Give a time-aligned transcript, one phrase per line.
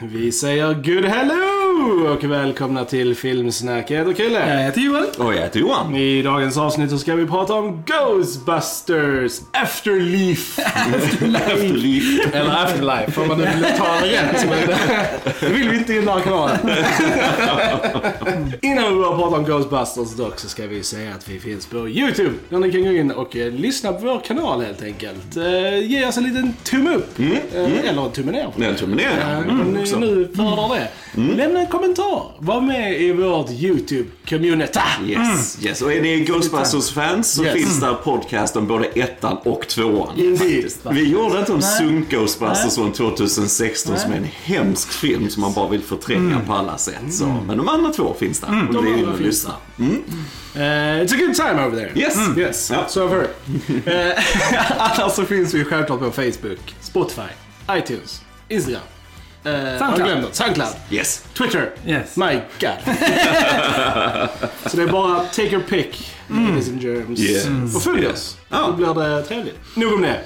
[0.00, 1.53] Vi säger good hello
[1.92, 3.90] och välkomna till Filmsnack.
[3.90, 4.54] Jag heter Kille.
[4.56, 5.04] Jag heter Joel.
[5.18, 5.96] Och jag heter Johan.
[5.96, 10.58] I dagens avsnitt så ska vi prata om Ghostbusters Afterleaf.
[11.38, 12.02] Efterliv.
[12.32, 14.46] Eller Afterlife, om man nu vill ta det rätt.
[14.50, 14.76] Men
[15.40, 16.58] det vill vi inte i den här kanalen.
[18.62, 21.88] Innan vi börjar prata om Ghostbusters dock så ska vi säga att vi finns på
[21.88, 22.34] YouTube.
[22.48, 25.36] Där ni kan gå in och eh, lyssna på vår kanal helt enkelt.
[25.36, 27.18] Eh, ge oss en liten tumme upp.
[27.20, 28.48] Eh, Eller en tumme ner.
[28.56, 29.10] Det är en tumme ner.
[29.20, 29.98] Eh, Mm, om ni också.
[29.98, 30.88] nu föredrar det.
[31.36, 32.22] Lämna en kommentar.
[32.38, 34.80] Var med i vårt YouTube-community.
[35.06, 35.82] Yes, yes.
[35.82, 37.54] Och är ni Ghostbusters-fans så Yes.
[37.54, 40.18] finns där podcast om både ettan och tvåan.
[40.18, 40.72] Indeed.
[40.90, 41.62] Vi gjorde inte om.
[41.62, 46.52] Sunk Ghostbusters från 2016 som är en hemsk film som man bara vill förtränga på
[46.52, 46.94] alla sätt.
[47.10, 47.26] Så.
[47.46, 48.48] Men de andra två finns där.
[48.48, 49.54] Om De ni vill andra finns lyssna.
[50.56, 50.60] Eh,
[51.02, 51.90] it's a good time over there.
[52.00, 52.16] Yes.
[52.36, 52.84] Yes, Ja.
[52.88, 53.28] so I've heard.
[53.86, 54.24] Eh,
[55.00, 57.22] Annars så finns vi självklart på Facebook, Spotify,
[57.70, 58.80] iTunes, Instagram.
[59.46, 60.34] Uh, Soundcloud.
[60.34, 60.74] Soundcloud.
[60.90, 61.24] Yes.
[61.34, 61.70] Twitter.
[61.86, 62.16] Yes.
[62.16, 62.78] My God.
[64.66, 67.20] så det är bara take your pick, ladies and germs.
[67.20, 67.76] Yes.
[67.76, 68.36] Och följ oss.
[68.48, 69.58] Då blir det trevligt.
[69.76, 70.20] Nog om det.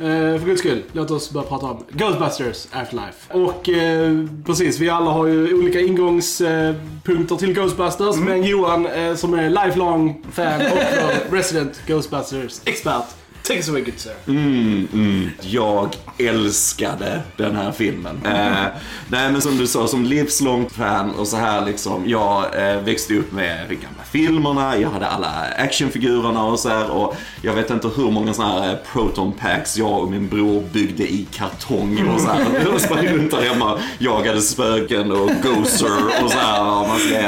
[0.00, 3.34] Eh, för guds skull, låt oss börja prata om Ghostbusters Afterlife.
[3.34, 8.16] Och eh, precis, vi alla har ju olika ingångspunkter till Ghostbusters.
[8.16, 13.04] Men Johan eh, som är lifelong fan och resident Ghostbusters expert.
[13.42, 14.12] Take us away good sir.
[14.26, 15.30] Mm, mm.
[15.40, 18.20] Jag älskade den här filmen.
[18.24, 18.66] Eh,
[19.08, 22.08] nej men som du sa, som livslångt fan och så här liksom.
[22.08, 26.90] Jag eh, växte upp med de gamla filmerna, jag hade alla actionfigurerna och så här.
[26.90, 30.62] Och jag vet inte hur många sådana här eh, proton packs jag och min bror
[30.72, 32.46] byggde i kartong och så här.
[32.70, 36.64] Jag sprang runt där hemma, jagade spöken och ghoster och så här.
[36.64, 37.18] vad Man ska,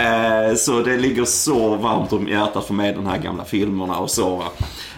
[0.00, 4.10] eh, så det ligger så varmt om hjärtat för mig, de här gamla filmerna och
[4.10, 4.44] så.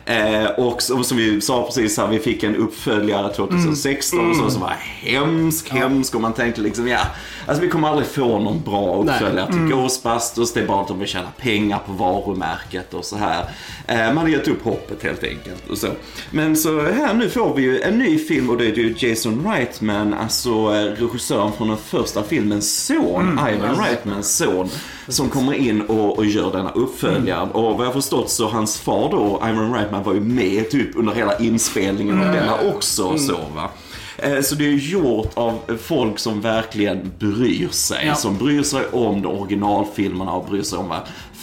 [0.06, 4.50] Eh, och som, som vi sa precis här, vi fick en uppföljare 2016 och så,
[4.50, 6.14] som var hemsk, hemsk.
[6.14, 7.00] Och man tänkte liksom ja,
[7.46, 10.98] alltså vi kommer aldrig få någon bra uppföljare till Ghostbusters, det är bara att de
[10.98, 13.44] vill tjäna pengar på varumärket och så här.
[13.86, 15.88] Eh, man hade gett upp hoppet helt enkelt och så.
[16.30, 19.46] Men så här nu får vi ju en ny film och det är ju Jason
[19.52, 24.68] Reitman, alltså eh, regissören från den första filmens son, Ivan Reitmans son,
[25.08, 27.48] som kommer in och, och gör denna uppföljare.
[27.52, 31.12] Och vad jag förstått så hans far då, Ivan Reitman, var ju med typ under
[31.12, 33.04] hela inspelningen av denna också.
[33.04, 33.70] och Så, va?
[34.18, 38.06] Eh, Så det är gjort av folk som verkligen bryr sig.
[38.06, 38.14] Ja.
[38.14, 41.00] Som bryr sig om de originalfilmerna och bryr sig om vad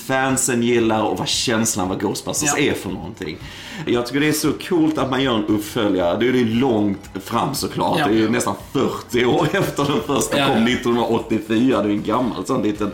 [0.08, 2.64] fansen gillar och vad känslan vad Ghostbusters Ja.
[2.64, 3.38] är för någonting.
[3.86, 6.18] Jag tycker det är så coolt att man gör en uppföljare.
[6.20, 8.00] Det är ju långt fram såklart.
[8.00, 8.08] Ja.
[8.08, 10.74] Det är ju nästan 40 år efter den första kom ja.
[10.74, 11.78] 1984.
[11.82, 12.92] Det är ju en gammal sån liten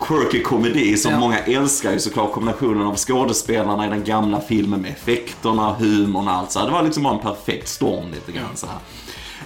[0.00, 1.18] quirky komedi som Ja.
[1.18, 6.34] många älskar ju såklart kombinationen av skådespelarna i den gamla filmen med effekterna, humorn och
[6.34, 6.66] allt så här.
[6.66, 8.76] Det var liksom bara en perfekt storm lite grann så här.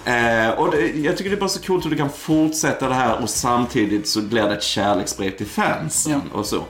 [0.05, 2.95] Eh, och det, jag tycker det är bara så coolt hur du kan fortsätta det
[2.95, 6.63] här och samtidigt så blir det ett kärleksbrev till fansen och så.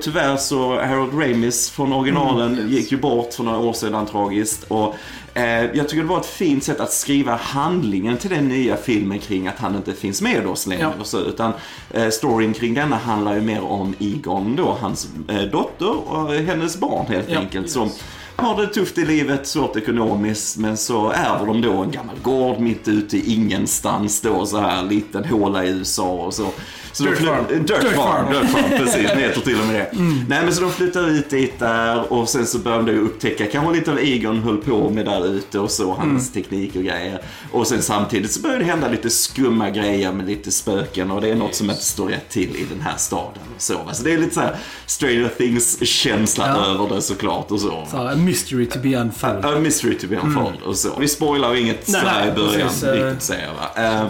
[0.00, 4.64] Tyvärr så, Harold Ramis från originalen gick ju bort för några år sedan tragiskt.
[4.68, 4.94] Och
[5.34, 9.18] eh, jag tycker det var ett fint sätt att skriva handlingen till den nya filmen
[9.18, 10.82] kring att han inte finns med oss längre.
[10.82, 10.92] Ja.
[11.00, 11.52] Och så, utan
[11.90, 16.76] eh, storyn kring denna handlar ju mer om Egon då, hans eh, dotter och hennes
[16.76, 17.38] barn helt Ja.
[17.38, 17.70] enkelt.
[17.70, 17.90] Som
[18.38, 22.60] har det tufft i livet, svårt ekonomiskt, men så ärver de då en gammal gård
[22.60, 26.50] mitt ute i ingenstans då, så här liten håla i USA och så
[26.98, 27.44] så Dirt farm.
[27.48, 27.94] Dirt, Dirt farm.
[27.94, 28.32] farm.
[28.32, 29.10] Dirt farm, precis.
[29.14, 29.90] Det heter till och med det.
[30.28, 33.74] Nej men så de flyttar ut dit där och sen så börjar de upptäcka kanske
[33.74, 37.20] lite av Egon höll på med där ute och så, hans teknik och grejer.
[37.52, 41.28] Och sen samtidigt så börjar det hända lite skumma grejer med lite spöken och det
[41.28, 43.42] är något som inte står rätt till i den här staden.
[43.56, 44.56] och Så, så det är lite så här
[44.86, 46.66] Stranger Things-känsla Ja.
[46.66, 47.86] över det såklart och så.
[47.90, 49.44] Så, a mystery to be unfolded.
[49.44, 50.88] A mystery to be unfolded och så.
[50.98, 52.92] Vi spoilar inget Nej, så här i början precis, eh.
[52.92, 53.54] riktigt säger jag
[53.84, 53.88] va.
[54.00, 54.06] Eh,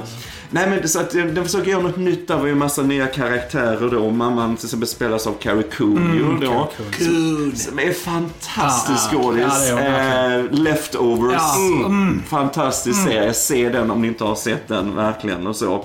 [0.50, 2.28] Nej men det- så att eh, den försöker göra något nytt.
[2.28, 4.10] Det var ju en massa nya karaktärer då.
[4.10, 6.70] Mamman till exempel spelas av Carrie Cooney då.
[6.98, 7.52] Cool.
[7.56, 9.68] Som är fantastisk Ja, ja, skådis.
[9.68, 11.32] ja, det är hon eh, Leftovers.
[11.34, 11.56] Ja,
[11.86, 12.22] Mm.
[12.28, 13.34] Fantastisk serie.
[13.34, 15.84] Se den om ni inte har sett den verkligen och så.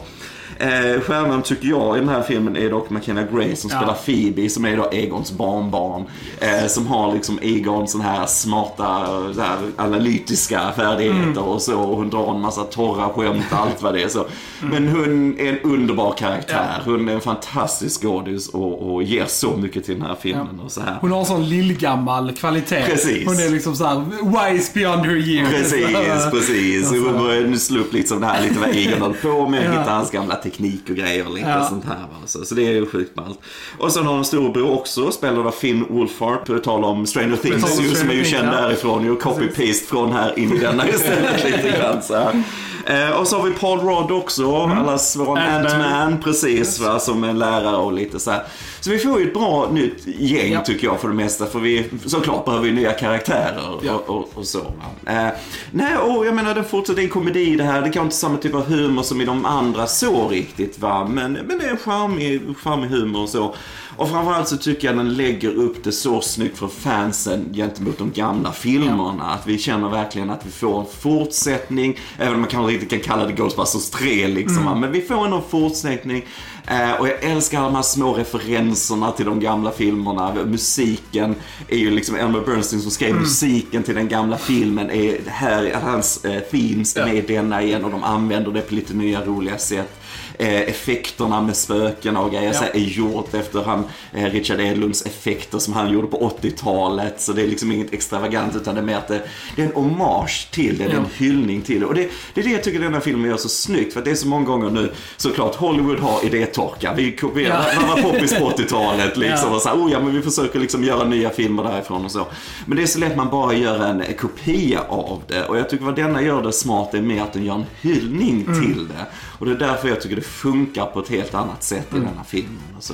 [0.60, 3.78] Eh, stjärnan tycker jag i den här filmen är dock McKenna Gray som Ja.
[3.78, 6.04] spelar Phoebe som är då Egons barnbarn.
[6.40, 9.06] Eh, som har liksom Egons sån här smarta,
[9.36, 11.80] så här, analytiska färdigheter och så.
[11.80, 14.08] Och hon drar en massa torra skämt och allt vad det är.
[14.08, 14.26] Så.
[14.62, 16.82] Men hon är en underbar karaktär.
[16.86, 20.60] Hon är en fantastisk skådis och, och ger så mycket till den här filmen.
[20.66, 20.98] Och så här.
[21.02, 22.84] Hon har sån lillgammal kvalitet.
[22.86, 23.26] Precis.
[23.28, 24.06] Hon är liksom såhär
[24.54, 25.50] wise beyond her years.
[25.50, 26.92] Precis, precis.
[27.04, 29.66] Hon började slå upp liksom det här lite vad Egon höll på med.
[29.66, 29.80] Ja.
[29.80, 30.53] Hitta hans gamla teknik
[30.90, 31.66] och grejer och lite Ja.
[31.70, 31.98] sånt här.
[32.26, 33.40] Så, så det är ju sjukt ballt.
[33.80, 36.46] Och sen har hon storebror också, spelad av Finn Wolfhard.
[36.46, 39.06] På tal om Stranger Things ju, som är ju känd därifrån.
[39.06, 42.44] Ju copy-paste från här in i denna istället lite grann så här.
[42.86, 46.18] Eh, och så har vi Paul Rudd också, allas vår Ant-Man.
[46.24, 48.44] Precis va, som en lärare och lite så här.
[48.82, 50.62] Så vi får ju ett bra nytt gäng Ja.
[50.62, 53.94] tycker jag för det mesta, för vi såklart behöver vi nya karaktärer Ja.
[53.94, 54.60] och, och, och så.
[55.06, 55.28] Eh,
[55.72, 58.56] nej, och jag menar den fortsätter en komedi det här, det kan inte samma typ
[58.56, 62.42] av humor som i de andra så riktigt va, men, men det är en charmig,
[62.58, 63.56] charmig humor och så.
[63.98, 68.12] Och framförallt så tycker jag den lägger upp det så snyggt för fansen gentemot de
[68.12, 69.24] gamla filmerna.
[69.24, 73.00] Att vi känner verkligen att vi får en fortsättning, även om man kanske inte kan
[73.00, 74.66] kalla det Ghostbusters 3 liksom.
[74.66, 74.76] va.
[74.76, 76.26] Men vi får ändå en fortsättning.
[76.68, 80.34] Eh, och jag älskar alla de här små referenserna till de gamla filmerna.
[80.46, 81.36] Musiken
[81.68, 84.92] är ju liksom Elmer Bernstein som skrev musiken till den gamla filmen.
[84.92, 88.76] Är här, hans eh, themes är med i denna igen och de använder det på
[88.76, 90.03] lite nya roliga sätt.
[90.40, 93.84] Eh, effekterna med spöken och grejer så här är gjort efter han,
[94.14, 97.22] eh, Richard Edlunds effekter som han gjorde på 80-talet.
[97.22, 99.22] Så det är liksom inget extravagant utan det är mer att det,
[99.56, 101.86] det är en hommage till det, det är en hyllning till det.
[101.86, 103.94] Och det, det är det jag tycker den här filmen gör så snyggt.
[103.94, 106.94] För att det är så många gånger nu, såklart Hollywood har idétorka.
[106.94, 107.82] Vi kopierar, Ja.
[107.82, 109.50] man var poppis på 80-talet liksom.
[109.50, 109.56] Ja.
[109.56, 112.28] Och så här, oh ja men vi försöker liksom göra nya filmer därifrån och så.
[112.66, 115.46] Men det är så lätt man bara gör en kopia av det.
[115.46, 118.46] Och jag tycker vad denna gör det smart är mer att den gör en hyllning
[118.46, 119.06] till det.
[119.44, 122.24] Och det är därför jag tycker det funkar på ett helt annat sätt i denna
[122.28, 122.94] filmen och så.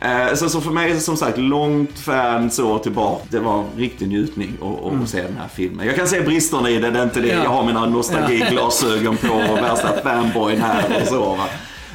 [0.00, 3.24] Eh, så, så för mig som sagt, långt fan så tillbaka.
[3.30, 5.86] Det var en riktig njutning att att se den här filmen.
[5.86, 7.28] Jag kan se bristerna i det, det är inte det.
[7.28, 7.42] Ja.
[7.44, 11.44] Jag har mina nostalgiglasögon på och värsta fanboyn här och så va.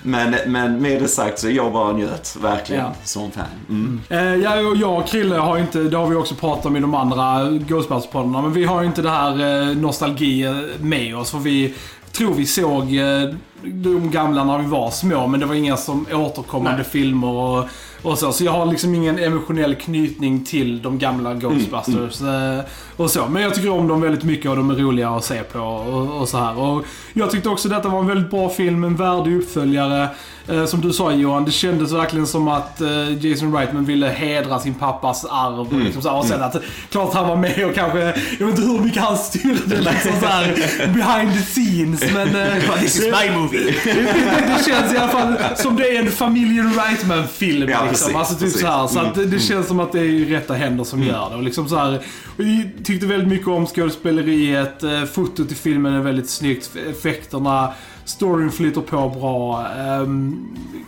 [0.05, 2.93] Men, men med det sagt så jag bara njöt verkligen Ja.
[3.03, 3.45] som fan.
[3.69, 4.01] Mm.
[4.09, 6.79] Eh, ja, och jag och Krille har inte, det har vi också pratat om i
[6.79, 10.45] de andra Ghostbusters-poddarna, men vi har ju inte det här eh, nostalgi
[10.79, 11.31] med oss.
[11.31, 11.73] För vi
[12.13, 16.05] tror vi såg eh, de gamla när vi var små, men det var inga som
[16.11, 16.91] återkommande Nej.
[16.91, 17.65] filmer och,
[18.01, 18.33] och så.
[18.33, 22.21] Så jag har liksom ingen emotionell knytning till de gamla Ghostbusters.
[22.21, 22.59] Eh,
[22.95, 23.27] och så.
[23.27, 26.21] Men jag tycker om dem väldigt mycket och de är roliga att se på och,
[26.21, 26.59] och så här.
[26.59, 30.07] Och jag tyckte också detta var en väldigt bra film, en värdig uppföljare.
[30.47, 34.59] Eh, som du sa Johan, det kändes verkligen som att eh, Jason Reitman ville hedra
[34.59, 35.59] sin pappas arv.
[35.59, 36.55] Och, liksom så och sen att,
[36.91, 37.99] klart han var med och kanske,
[38.39, 40.47] jag vet inte hur mycket han styrde liksom så här,
[40.93, 42.13] behind the scenes.
[42.13, 43.75] Men eh, This is my movie.
[43.83, 47.69] det, det, det känns i alla fall som det är en familjen Reitman-film.
[47.69, 47.89] Ja, liksom.
[47.89, 48.61] precis, alltså, typ precis.
[48.61, 51.29] så här, så att det, Mm, känns som att det är rätta händer som gör
[51.29, 51.35] det.
[51.35, 51.99] Och liksom så här,
[52.37, 54.83] och jag tyckte väldigt mycket om skådespeleriet.
[55.13, 56.71] Fotot i filmen är väldigt snyggt.
[56.89, 57.73] Effekterna.
[58.05, 59.67] Storyn flyter på bra.
[59.77, 60.47] Ehm,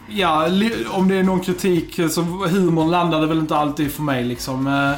[0.10, 0.48] ja,
[0.90, 4.68] om det är någon kritik så humorn landade väl inte alltid för mig liksom.
[4.68, 4.92] Eh,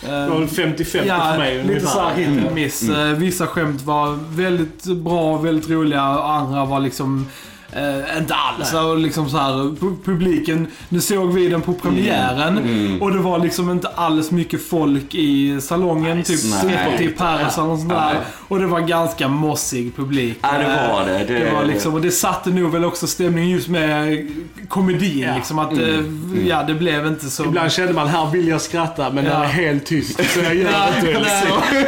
[0.00, 2.88] Det var väl 50-50 Ja, för mig lite såhär hit and miss.
[2.88, 7.26] Eh, Vissa skämt var väldigt bra, väldigt roliga och andra var liksom
[7.72, 8.74] eh, inte alls.
[8.74, 13.38] Och liksom så här, pu- publiken, nu såg vi den på premiären och det var
[13.38, 16.22] liksom inte alls mycket folk i salongen.
[16.22, 16.60] typ nej.
[16.60, 18.16] Super Paris eller något sånt där.
[18.48, 20.38] Och det var ganska mossig publik.
[20.42, 21.18] Ja, det var det.
[21.24, 24.26] Det, Det- var liksom, och det satte nog väl också stämningen just med
[24.68, 25.18] komedin.
[25.18, 25.34] Ja.
[25.36, 26.00] Liksom att, eh,
[26.48, 27.44] ja det blev inte så...
[27.44, 29.30] Ibland kände man, här vill jag skratta, men Ja.
[29.38, 30.20] det är helt tyst.
[30.34, 31.18] Så jag gör Ja, inte det.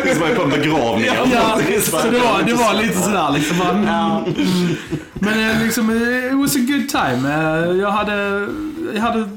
[0.04, 1.06] Det att jag på en begravning.
[1.06, 3.58] Ja, så det var, det var lite sådär liksom.
[3.58, 4.76] Man, mm.
[5.20, 7.28] Men eh, liksom, eh, it was a good time.
[7.28, 8.48] Eh, Jag hade,
[8.94, 9.28] jag hade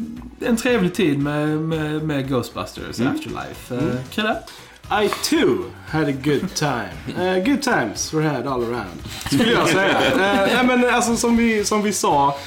[0.45, 3.75] en trevlig tid med, med, med Ghostbusters Afterlife.
[3.75, 4.35] Eh, Krille?
[5.03, 6.91] I too had a good time.
[7.17, 9.01] Uh, good times were had all around.
[9.25, 9.97] Skulle jag säga.
[10.15, 12.37] Uh, ja, men alltså som vi, som vi sa.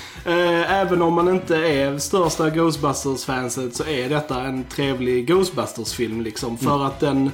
[0.69, 6.59] även om man inte är största Ghostbusters-fanset så är detta en trevlig Ghostbusters-film liksom.
[6.59, 7.31] För att den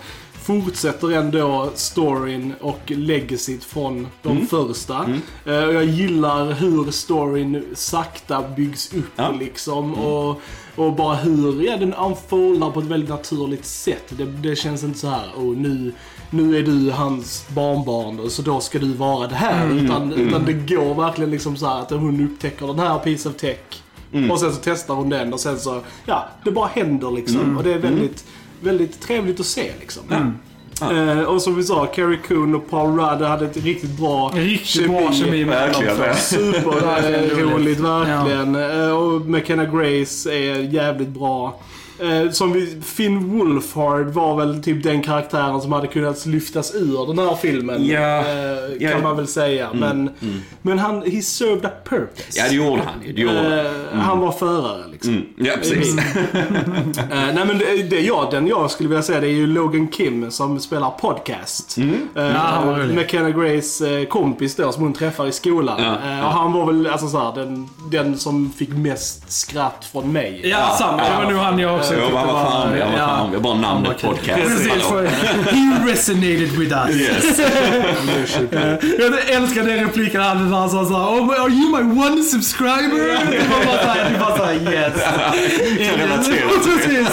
[0.51, 5.09] fortsätter ändå storyn och legacyt från de första.
[5.45, 9.31] Eh, och jag gillar hur storyn sakta byggs upp Ja.
[9.41, 9.95] liksom.
[9.95, 10.41] Och,
[10.77, 14.05] och bara hur ja, den unfoldar på ett väldigt naturligt sätt.
[14.09, 15.93] Det, det känns inte så här, oh, nu,
[16.31, 19.71] nu är du hans barnbarn och så då ska du vara det här.
[19.71, 23.37] Utan, utan det går verkligen liksom så här att hon upptäcker den här piece of
[23.37, 23.59] tech.
[24.31, 27.57] Och sen så testar hon den och sen så, ja, det bara händer liksom.
[27.57, 28.25] Och det är väldigt,
[28.61, 30.03] väldigt trevligt att se liksom.
[30.83, 34.89] Eh, och som vi sa, Carrie Coon och Paul Rudd hade ett riktigt bra Riktigt
[34.89, 35.99] bra kemi med Verkligen.
[35.99, 36.15] dem.
[36.17, 38.55] Superroligt verkligen.
[38.55, 41.61] Eh, Och McKenna Grace är jävligt bra.
[42.01, 47.07] Eh, Som vi, Finn Wolfhard var väl typ den karaktären som hade kunnat lyftas ur
[47.07, 47.87] den här filmen.
[47.87, 48.19] Ja.
[48.19, 48.27] eh,
[48.81, 48.91] Ja.
[48.91, 49.69] Kan man väl säga.
[49.75, 50.11] Men,
[50.63, 52.23] men han, he served a purpose.
[52.39, 53.15] Ja, det gjorde han.
[53.15, 53.59] Det gjorde han.
[53.99, 55.13] Eh, Han var förare liksom.
[55.13, 55.25] Mm.
[55.37, 55.97] Ja, precis.
[57.11, 59.89] Eh, nej men det, det jag, den jag skulle vilja säga det är ju Logan
[59.89, 61.77] Kim som spelar podcast.
[61.77, 61.95] Mm.
[62.17, 62.95] Eh, Ja, vad roligt.
[62.97, 65.83] McKenna Grace eh, kompis då som hon träffar i skolan.
[65.83, 66.27] Ja, Eh, ja.
[66.27, 70.41] och han var väl alltså så här, den, den som fick mest skratt från mig.
[70.45, 70.97] Ja, samma.
[71.03, 72.99] Det var nog han jag också också Jo, tyckte han var var- charmig, han var
[72.99, 73.07] ja.
[73.07, 73.41] charmig.
[73.41, 74.41] Bara namnet var- podcast.
[74.43, 75.07] Precis, för
[75.53, 76.97] he resonated with us.
[76.97, 77.39] Yes.
[78.99, 83.31] Jag älskar den repliken han när han sa såhär oh, Are you my one subscriber?
[83.31, 84.93] Det var bara såhär, det var såhär yes.
[86.65, 87.09] Precis.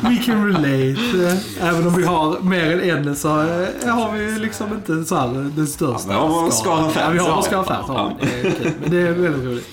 [0.00, 1.38] We can relate.
[1.62, 5.50] Även om vi har mer än en så eh, har vi liksom inte så här
[5.56, 6.12] den största.
[6.12, 6.96] Ja, vi har vår skara fans.
[6.96, 7.34] Ja, vi har Ja.
[7.36, 7.86] vår skara fans.
[7.88, 9.68] Men det är väldigt roligt.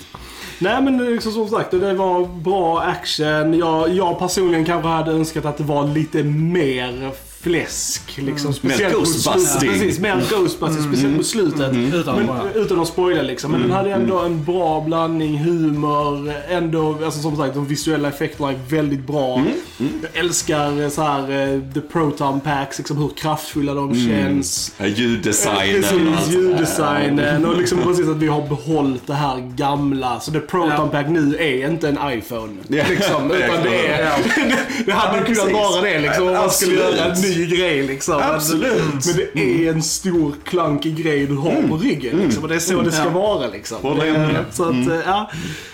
[0.58, 3.58] Nej men liksom, som sagt, det var bra action.
[3.58, 7.12] Jag, jag personligen kanske hade önskat att det var lite mer
[7.44, 8.02] fläsk.
[8.16, 9.24] Liksom, speciellt på slutet.
[9.32, 9.70] Ghostbusting.
[9.70, 10.84] Precis, mer Ghostbusters.
[10.84, 11.76] Speciellt på slutet.
[11.94, 12.52] Utan Men, bara.
[12.54, 13.52] utan att spoila liksom.
[13.52, 16.32] Men den hade ändå en bra blandning humor.
[16.48, 19.42] Ändå, alltså som sagt, de visuella effekterna är väldigt bra.
[19.78, 21.20] Jag älskar eh, så här
[21.54, 24.72] eh, the proton packs, liksom hur kraftfulla de känns.
[24.84, 25.82] Ljuddesignen.
[25.82, 30.20] Precis, ljuddesignen och liksom precis att vi har behållit det här gamla.
[30.20, 30.90] Så det Proton.
[30.90, 32.52] Pack nu är inte en iPhone.
[32.68, 34.10] Liksom, utan det är...
[34.86, 36.96] det hade Ja, kunnat vara det liksom om man skulle Absolut.
[36.98, 38.20] göra en ny grej liksom.
[38.22, 38.82] Absolut.
[39.06, 42.42] Men det är en stor klankig grej du har på ryggen liksom.
[42.42, 43.10] Och det är så det ska Ja.
[43.10, 43.96] vara liksom.
[43.98, 44.44] Med.
[44.52, 45.30] Så att, eh, ja.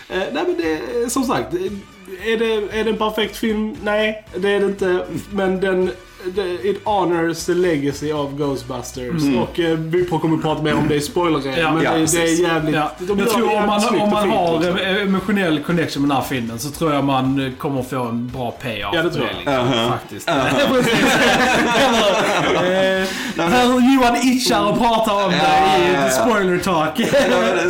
[0.08, 1.54] Eh, Nej men det, som sagt.
[2.24, 3.76] Är det, är det en perfekt film?
[3.82, 5.04] Nej, det är det inte.
[5.32, 5.90] Men den...
[6.62, 9.22] It honors the legacy of Ghostbusters.
[9.38, 12.12] Och eh, vi kommer att prata mer om det i spoiler Ja, men ja, det,
[12.12, 12.74] det är jävligt...
[12.74, 12.92] Ja.
[12.98, 14.78] de Jag tror om man, om man har liksom.
[14.78, 18.28] en emotionell connection med den här filmen så tror jag man eh, kommer få en
[18.28, 18.94] bra payoff.
[18.94, 19.36] Ja, det tror jag.
[19.36, 20.28] Liksom, Faktiskt.
[22.60, 27.00] Eller, eh, Här Johan itchar och pratar om det i ja, spoiler talk.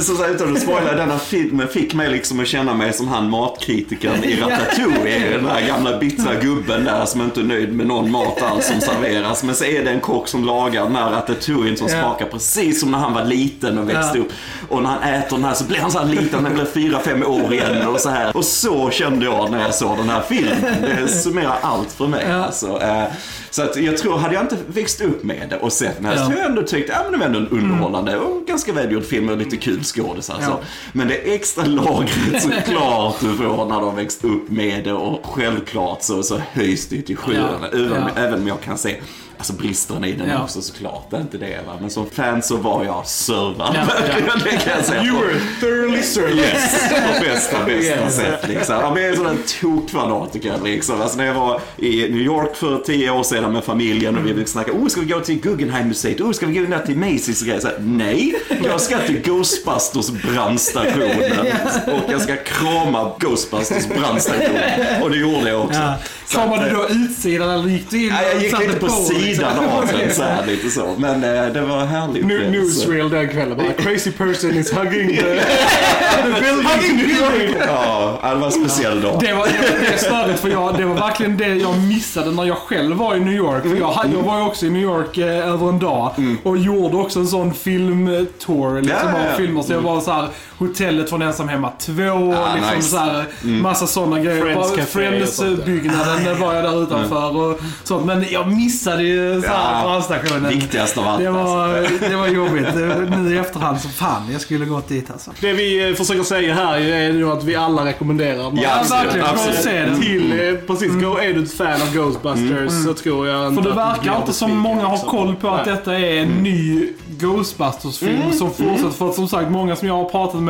[0.02, 3.30] Så, så, utan att spoila, denna filmen fick mig liksom att känna mig som han
[3.30, 5.30] matkritikern i Ratatouille.
[5.30, 8.80] Den där gamla bittra gubben där som inte är nöjd med någon mat alls som
[8.80, 9.42] serveras.
[9.42, 12.90] Men så är det en kock som lagar den här ratatouillen som smakar precis som
[12.90, 14.32] när han var liten och växte upp.
[14.68, 16.98] Och när han äter den här så blir han så här liten, han blir fyra,
[17.00, 18.36] fem år igen och så här.
[18.36, 20.74] Och så kände jag när jag såg den här filmen.
[20.80, 22.32] Det summerar allt för mig.
[22.32, 23.04] Alltså, eh,
[23.50, 26.12] så att jag tror, hade jag inte växt upp med det och sett den här
[26.12, 26.18] Ja.
[26.18, 29.04] så hade jag ändå tyckt, ja men det var ändå en underhållande och ganska välgjord
[29.04, 30.50] film och lite kul skådis alltså.
[30.50, 30.60] Ja.
[30.92, 36.02] Men det extra lagret såklart du får när de växt upp med det och självklart
[36.02, 37.68] så, så höjs det till skyarna.
[37.72, 37.78] Ja.
[37.78, 38.96] Även, även om jag kan se
[39.40, 40.42] Alltså bristerna i den Ja.
[40.42, 41.72] också såklart, det är inte det va.
[41.80, 43.74] Men som fan så var jag servad.
[43.74, 43.86] Ja.
[44.44, 45.02] det kan jag säga.
[45.04, 46.36] You were thoroughly served.
[46.36, 48.16] Yes, på bästa, bästa Yes.
[48.16, 48.74] sätt liksom.
[48.74, 51.00] Jag blev en sån där tokfanatiker liksom.
[51.02, 54.32] Alltså när jag var i New York för tio år sedan med familjen och vi
[54.32, 56.20] ville snacka, oh ska vi gå till Guggenheim-museet?
[56.20, 57.60] Oh ska vi gå ner till Macy's och grejer?
[57.60, 61.46] Så här, Nej, jag ska till Ghostbusters brandstationen
[61.86, 64.58] och jag ska krama Ghostbusters brandstation.
[65.02, 65.80] Och det gjorde jag också.
[65.80, 65.94] Ja.
[66.28, 69.16] Kramade du då utsidan eller gick du in Ja, jag gick lite på liksom?
[69.34, 70.94] Sidan av den så här, lite så.
[70.98, 72.26] Men eh, det var härligt.
[72.26, 73.56] New, newsreel den kvällen.
[73.56, 75.16] Bara, crazy person is hugging the,
[76.22, 76.66] the building.
[76.66, 77.56] Hugging building.
[77.66, 79.16] Ja, det var en speciell dag.
[79.20, 82.44] Det var, det var det störigt för jag, det var verkligen det jag missade när
[82.44, 83.62] jag själv var i New York.
[83.62, 86.96] För jag, jag var ju också i New York eh, över en dag och gjorde
[86.96, 89.32] också en sån filmtour liksom, Ja, ja, ja.
[89.32, 89.62] av filmer.
[89.62, 90.28] Så jag var så här,
[90.60, 92.88] hotellet från Ensam Hemma 2, liksom nice.
[92.88, 94.42] så här, massa sådana grejer.
[94.84, 94.92] Friends.
[94.92, 98.06] Friends-byggnaden var jag där utanför och sånt.
[98.06, 100.48] Men jag missade ju så här Ja, brandstationen.
[100.48, 101.20] Viktigast av allt.
[101.20, 101.44] Det alltså.
[101.44, 102.74] var, det var jobbigt.
[103.16, 105.30] Nu i efterhand så fan, jag skulle gått dit alltså.
[105.40, 108.52] Det vi eh, försöker säga här är ju att vi alla rekommenderar.
[108.62, 109.26] Ja, absolut, verkligen.
[109.26, 109.60] Absolut.
[109.60, 110.00] se den.
[110.00, 113.70] Till, eh, precis, go, är du ett fan av Ghostbusters så tror jag inte För
[113.70, 116.88] det verkar inte som många har koll på att detta är en ny
[117.20, 118.90] Ghostbusters-film som fortsätter.
[118.90, 120.49] För att som sagt, många som jag har pratat med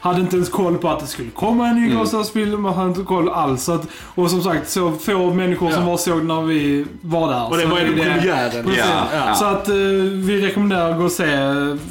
[0.00, 2.62] hade inte ens koll på att det skulle komma en ny Ghostbusters-film.
[2.62, 3.68] Man hade inte koll alls.
[3.68, 5.90] Att, och som sagt, så få människor som Ja.
[5.90, 7.50] var såg när vi var där.
[7.50, 8.70] Och det Så var ju premiären.
[8.78, 9.34] Ja, ja.
[9.34, 11.26] Så att eh, vi rekommenderar att gå och se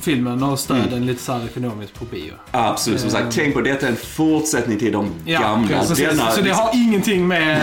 [0.01, 2.31] filmen och stödja den lite så ekonomiskt på bio.
[2.51, 3.35] Absolut, som sagt.
[3.35, 5.67] Tänk på detta är en fortsättning till de gamla.
[5.79, 5.97] precis.
[5.97, 7.61] Denna, Så det har ingenting med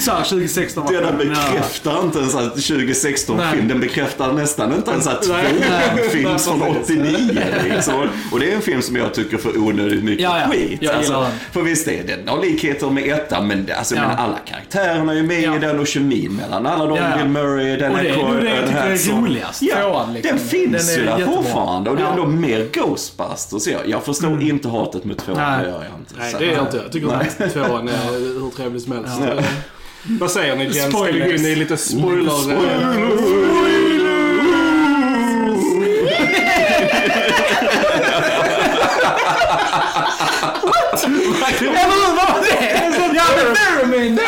[0.00, 3.62] så här 2016 denna bekräftar inte ens att 2016-film, Nej.
[3.68, 5.44] den bekräftar nästan inte ens att Nej.
[5.44, 6.84] tvåan-film Nej, från precis.
[6.84, 7.38] 89.
[7.74, 8.08] Liksom.
[8.32, 10.48] Och det är en film som jag tycker får onödigt mycket Ja, ja.
[10.50, 10.78] skit.
[10.82, 11.30] Jag den.
[11.52, 14.00] för visst är den har likheter med ettan, men det- alltså, Ja.
[14.08, 15.56] men alla karaktärerna är ju med Ja.
[15.56, 16.96] i den och kemin mellan alla de.
[16.96, 17.16] Ja, ja.
[17.16, 19.22] Bill Murray, Dan Och det är Aykroyd, nog det jag Anne tycker är Hathaway.
[19.22, 19.62] roligast.
[19.62, 20.36] Ja, liksom.
[20.36, 22.10] den finns Den ju där fortfarande och det är Ja.
[22.12, 23.66] ändå mer Ghostbusters.
[23.66, 25.58] Jag, jag förstår inte hatet mot tvåan, Nej.
[25.64, 26.14] det gör jag inte.
[26.18, 26.76] Nej, Så- det är jag inte.
[26.76, 29.20] Jag tycker att tvåan är hur trevlig som helst.
[29.36, 29.42] Ja.
[30.20, 30.88] Vad säger ni Jens?
[30.92, 33.71] Ska vi gå in i lite spoiler?
[41.72, 43.14] Vad var det?
[43.14, 43.24] Ja,
[43.82, 44.18] Merriman!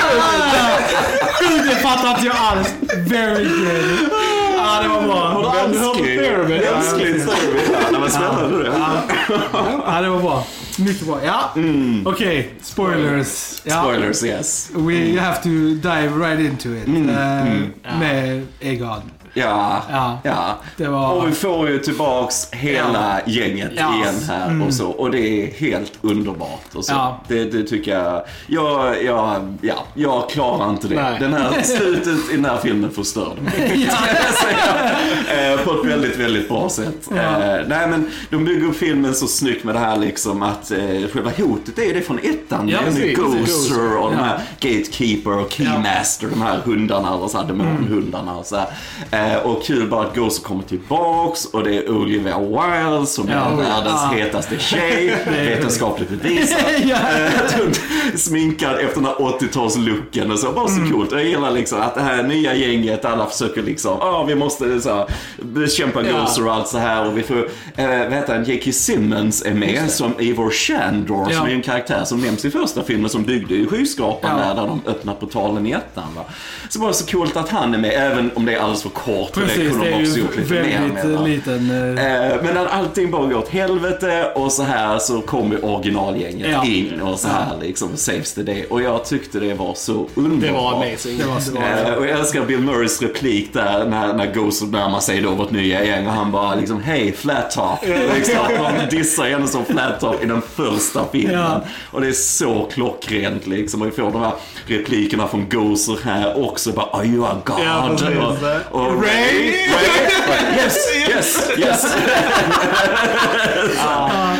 [1.40, 2.75] Gud, det fattar inte jag alls.
[2.97, 4.11] Very good.
[4.56, 5.52] Ja, det var bra.
[5.68, 7.61] Mänskligt story.
[7.73, 8.73] Ja, det var spännande det.
[9.87, 10.47] Ja, det var bra.
[10.78, 11.18] Mycket bra.
[11.25, 11.54] Ja,
[12.04, 12.54] okej.
[12.62, 13.62] Spoilers.
[13.64, 13.83] Ja.
[13.83, 14.71] Spoilers, yes.
[14.75, 15.49] We have to
[15.88, 16.88] dive right into it.
[16.88, 19.02] Eh, Med Egon.
[19.34, 20.18] Ja, Ja.
[20.22, 20.56] ja.
[20.76, 23.94] Det var- Och vi får ju tillbaks hela gänget Ja.
[23.94, 24.88] igen här och så.
[24.90, 26.74] Och det är helt underbart.
[26.74, 26.92] Och så.
[26.92, 27.20] Ja.
[27.28, 28.22] Det, det tycker jag.
[28.46, 30.94] Jag, jag, ja, jag klarar inte det.
[31.02, 31.16] Nej.
[31.20, 33.88] Den här slutet i den här filmen förstörde mig.
[35.28, 37.08] Eh, På ett väldigt, väldigt bra sätt.
[37.10, 37.16] Ja.
[37.16, 40.78] Eh, Nej men de bygger upp filmen så snyggt med det här liksom att eh,
[41.12, 42.68] själva hotet är det från ettan.
[42.68, 43.16] Ja, precis.
[43.18, 44.24] Ghoster och de Ja.
[44.24, 48.66] här Gatekeeper och Keymaster, de här hundarna, eller så här demonhundarna och så här.
[49.33, 53.35] Eh, och kul bara att Ghoster kommer tillbaks och det är Olivia Wilde som Ja.
[53.35, 54.11] är världens Ja.
[54.16, 56.61] hetaste tjej, vetenskapligt bevisat.
[56.85, 56.97] Ja.
[56.97, 57.71] Eh,
[58.16, 60.52] sminkad efter den här 80-talslooken och så.
[60.52, 61.12] Bara så coolt.
[61.12, 64.81] Och jag gillar liksom att det här nya gänget, alla försöker liksom, ja vi måste
[64.81, 65.07] så här,
[65.43, 66.19] bekämpa Ja.
[66.21, 67.07] Ghoster och allt så här.
[67.09, 67.37] Och vi får,
[67.76, 68.73] eh, vad heter han, J.K.
[68.73, 71.37] Simmons är med som Eivor Shandor Ja.
[71.38, 74.47] som är en karaktär som nämns i första filmen som byggde i skyskrapan Ja.
[74.49, 76.04] där, där de öppnar portalen i ettan.
[76.16, 76.23] Va?
[76.69, 79.13] Så bara så coolt att han är med, även om det är alldeles för kort.
[79.21, 81.71] Och Precis, kunde det de är också ju gjort lite mer väldigt eh, liten...
[81.99, 86.49] eh, Eh, Men när allting bara går åt helvete och så här så kommer originalgänget
[86.50, 86.64] Ja.
[86.64, 88.66] in och så här liksom saves the day.
[88.71, 90.40] Och jag tyckte det var så underbart.
[90.40, 91.18] Det var amazing.
[91.18, 95.00] Det var så Eh, och jag älskar Bill Murrays replik där när, när Ghost närmar
[95.00, 97.78] sig då vårt nya gäng och han bara liksom Hej flat top.
[98.16, 98.37] liksom,
[98.90, 101.35] de dissar henne som flat top i den första filmen.
[101.35, 101.61] Ja.
[101.90, 103.80] Och det är så klockrent liksom.
[103.83, 104.33] Och vi får de här
[104.66, 106.73] replikerna från Gozer här också.
[106.73, 107.56] Bara Are you a god?
[107.64, 107.90] Ja,
[108.71, 109.50] och, och Ray?
[109.50, 110.54] Ray?
[110.56, 110.76] Yes,
[111.08, 111.84] yes, yes.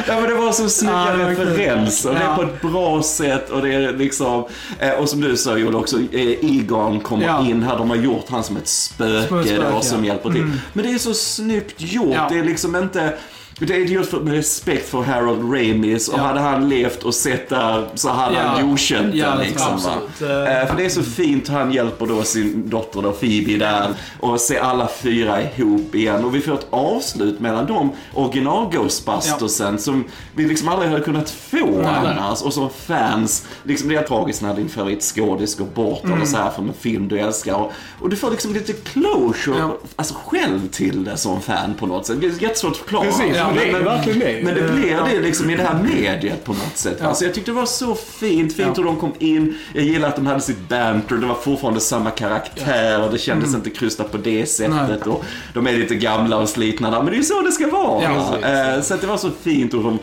[0.07, 1.47] ja, men det var så snygga Ja, kul.
[1.49, 2.11] referenser.
[2.11, 2.37] Det är Ja.
[2.37, 4.45] på ett bra sätt och det är liksom,
[4.79, 7.41] eh, och som du sa Joel också, eh, Egon kommer Ja.
[7.47, 7.79] in här.
[7.79, 10.13] De har gjort han som ett spöke, spöke, då, som ja.
[10.13, 10.51] hjälper till.
[10.73, 12.15] Men det är så snyggt gjort.
[12.15, 12.27] Ja.
[12.31, 13.15] Det är liksom inte
[13.59, 16.23] det är gjort för, med respekt för Harold Ramis och Ja.
[16.23, 18.41] hade han levt och sett där så hade Ja.
[18.43, 19.67] han godkänt Ja, det liksom.
[19.69, 19.75] Va?
[19.75, 20.23] absolut.
[20.23, 23.89] Eh, För det är så fint, han hjälper då sin dotter då, Phoebe där
[24.21, 26.25] och ser alla fyra ihop igen.
[26.25, 31.31] Och vi får ett avslut mellan de original Ghostbustersen som vi liksom aldrig hade kunnat
[31.31, 32.43] få annars.
[32.43, 36.17] Och som fans, liksom det är tragiskt när din favoritskådis går bort Mm.
[36.17, 37.55] eller så här från en film du älskar.
[37.55, 39.77] Och, och du får liksom lite closure, Ja.
[39.97, 42.21] alltså själv till det som fan på något sätt.
[42.21, 43.05] Det är jättesvårt att förklara.
[43.05, 44.41] Precis, Ja, men det är men- verkligen det.
[44.45, 46.97] men det blir det liksom i det här mediet på något sätt.
[47.01, 47.07] Ja.
[47.09, 49.59] Alltså jag tyckte det var så fint, fint hur de kom in.
[49.75, 53.55] Jag gillar att de hade sitt banter, det var fortfarande samma karaktär och det kändes
[53.55, 54.73] inte krystat på det sättet.
[55.07, 55.13] Mm.
[55.15, 57.67] Och de är lite gamla och slitna där, men det är ju så det ska
[57.71, 58.03] vara.
[58.03, 58.49] Ja.
[58.77, 59.99] Eh, så det var så fint och de,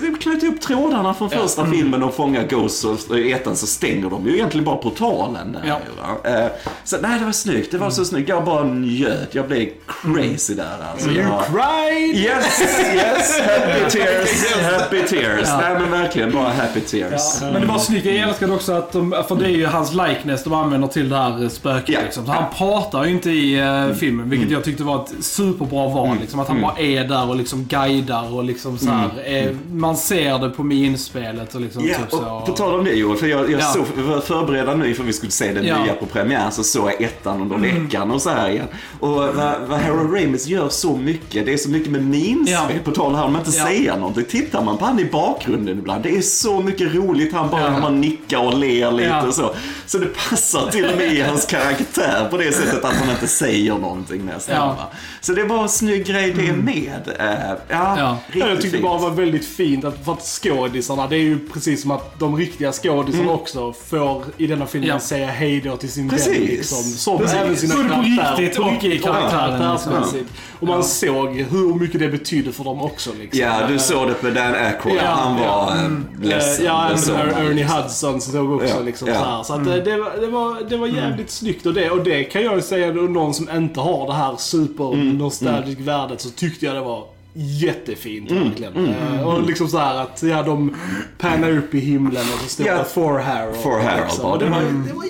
[0.00, 1.72] de knöt upp trådarna från första Mm.
[1.78, 5.62] filmen och fångar Ghost och i ettan så stänger de ju egentligen bara portalen där.
[5.66, 5.78] Ja.
[6.22, 6.30] va?
[6.30, 6.46] Eh,
[6.84, 7.70] Så nej, det var snyggt.
[7.72, 8.28] Det var så snyggt.
[8.28, 9.34] Jag bara njöt.
[9.34, 9.68] Jag blev
[10.02, 11.10] crazy där alltså.
[11.10, 12.16] You Jag- cried!
[12.16, 15.48] Yes, yes, happy tears, happy tears.
[15.60, 17.40] Nej men verkligen bara happy tears.
[17.42, 18.06] Men det var snyggt.
[18.06, 21.16] Jag älskade också att de, för det är ju hans likeness de använder till det
[21.16, 21.88] här spöket.
[21.94, 22.00] Ja.
[22.04, 22.26] Liksom.
[22.26, 26.16] Så han pratar ju inte i eh, filmen, vilket jag tyckte var ett superbra val.
[26.20, 26.40] Liksom.
[26.40, 30.38] Att han bara är där och liksom guidar och liksom så här, eh, Man ser
[30.38, 32.24] det på minspelet och liksom Ja, typ så.
[32.24, 33.64] och på tal om det Joel, för jag, jag Ja.
[33.64, 35.82] såg, var förberedda nu för vi skulle se den Ja.
[35.84, 38.66] nya på premiär, så såg jag ettan under veckan och så här igen.
[39.00, 42.63] Och vad, vad Harold Ramis gör så mycket, det är så mycket med minspel, Ja.
[42.84, 43.64] På tal här om inte Ja.
[43.66, 44.24] säga någonting.
[44.24, 47.78] Tittar man på han i bakgrunden ibland, det är så mycket roligt, han bara Ja.
[47.78, 49.26] man nickar och ler lite Ja.
[49.26, 49.54] och så.
[49.86, 53.26] Så det passar till och med i hans karaktär på det sättet att han inte
[53.28, 54.56] säger någonting nästan.
[54.56, 54.64] Ja.
[54.64, 54.76] Mm.
[54.76, 54.84] va.
[55.20, 57.08] Så det var en snygg grej det med.
[57.18, 58.16] Eh, ja, Ja.
[58.26, 58.82] riktigt Jag tyckte fint.
[58.82, 62.18] bara det var väldigt fint att, för att skådisarna, det är ju precis som att
[62.20, 64.98] de riktiga skådisarna också får i denna filmen Ja.
[65.00, 66.28] säga hej då till sin Precis.
[66.28, 66.78] vän liksom.
[66.82, 67.36] Som Precis.
[67.36, 68.36] även sina Både på karaktärer.
[68.36, 70.30] riktigt och i karaktären, karaktärsmässigt.
[70.60, 73.40] Och man såg hur mycket det betydde för dem också liksom.
[73.40, 74.96] Ja, du såg det med Dan Aykroyd.
[74.96, 75.76] Ja, han var ja.
[76.22, 76.28] ja.
[76.28, 76.66] ledsen.
[76.66, 77.64] Eh, Ja, Er- Ernie.
[77.64, 79.14] Hudson såg också Ja, liksom ja.
[79.14, 79.42] så här.
[79.42, 82.24] Så att eh, det, var, det, var, det var jävligt snyggt och det, och det
[82.24, 86.66] kan jag ju säga någon som inte har det här super nostalgic värdet så tyckte
[86.66, 87.04] jag det var
[87.36, 88.94] jättefint Mm, verkligen.
[88.94, 90.74] Eh, Och liksom så här att ja, de
[91.18, 92.74] pannar upp i himlen och så står Ja.
[92.78, 93.56] det For Harold.
[93.56, 94.24] For Harold, liksom.
[94.26, 94.32] ja.
[94.32, 95.04] Och det var, det var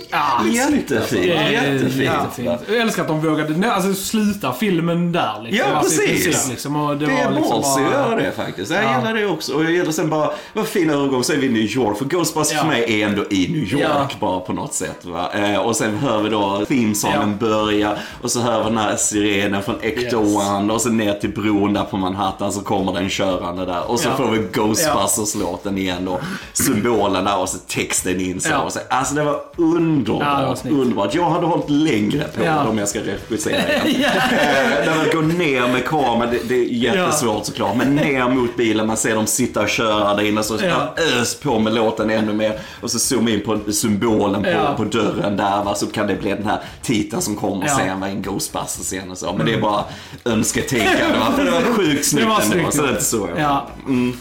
[0.46, 1.22] jävligt Jättefint.
[1.22, 1.94] Det är Jättefint.
[1.94, 2.60] jättefint.
[2.68, 5.42] Jag älskar att de vågade nej, alltså, sluta filmen där.
[5.44, 5.70] Liksom.
[5.70, 6.24] Ja, Alltså, precis.
[6.24, 8.70] princip, Liksom, och det, Det är var liksom ballsy att göra det faktiskt.
[8.72, 8.98] Jag Ja.
[8.98, 9.54] gillar det också.
[9.54, 11.98] Och jag gillar sen bara, vad fin övergång, så är vi i New York.
[11.98, 12.62] För Ghostbusters Ja.
[12.62, 14.08] för mig är ändå i New York Ja.
[14.20, 15.04] bara på något sätt.
[15.04, 15.30] Va?
[15.34, 19.62] Eh, och sen hör vi då themesången börja och så hör vi den här sirenen
[19.62, 20.36] från Ecto Yes.
[20.50, 23.90] One och så ner till bron där på man Manhattan så kommer den körande där.
[23.90, 24.16] Och så Ja.
[24.16, 26.20] får vi Ghostbusters-låten igen då.
[26.52, 28.48] Symbolen där och så texten in så.
[28.50, 28.58] Ja.
[28.58, 28.78] Och så.
[28.90, 30.22] Alltså det var underbart.
[30.64, 31.14] Ja, underbart.
[31.14, 32.64] Jag hade hållit längre på Ja.
[32.68, 34.10] om jag ska regissera igen.
[34.44, 37.76] Eh, När man går ner med kameran, det, det är jättesvårt såklart.
[37.76, 40.42] Men ner mot bilen, man ser dem sitta och köra där inne.
[40.42, 40.94] Så Ja.
[41.20, 42.58] ös på med låten ännu mer.
[42.80, 44.74] Och så zooma in på symbolen på, Ja.
[44.76, 45.64] på dörren där.
[45.64, 45.74] Va?
[45.74, 47.76] Så kan det bli den här titeln som kommer Ja.
[47.76, 48.08] sen, va?
[48.08, 49.32] en Ghostbusters-scen och så.
[49.36, 49.84] Men det är bara
[50.24, 51.18] önsketänkande.
[51.20, 51.32] va?
[51.36, 52.52] För det var sjukt snyggt Det var ändå.
[52.52, 52.74] snyggt.
[52.74, 53.28] Så det så.
[53.36, 53.68] Ja.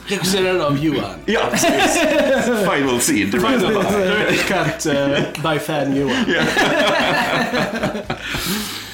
[0.08, 1.10] Regisserad av Johan.
[1.26, 1.72] Ja, precis.
[2.74, 3.26] Final scene.
[3.32, 5.18] Director's cut uh,
[5.54, 6.26] by fan Johan.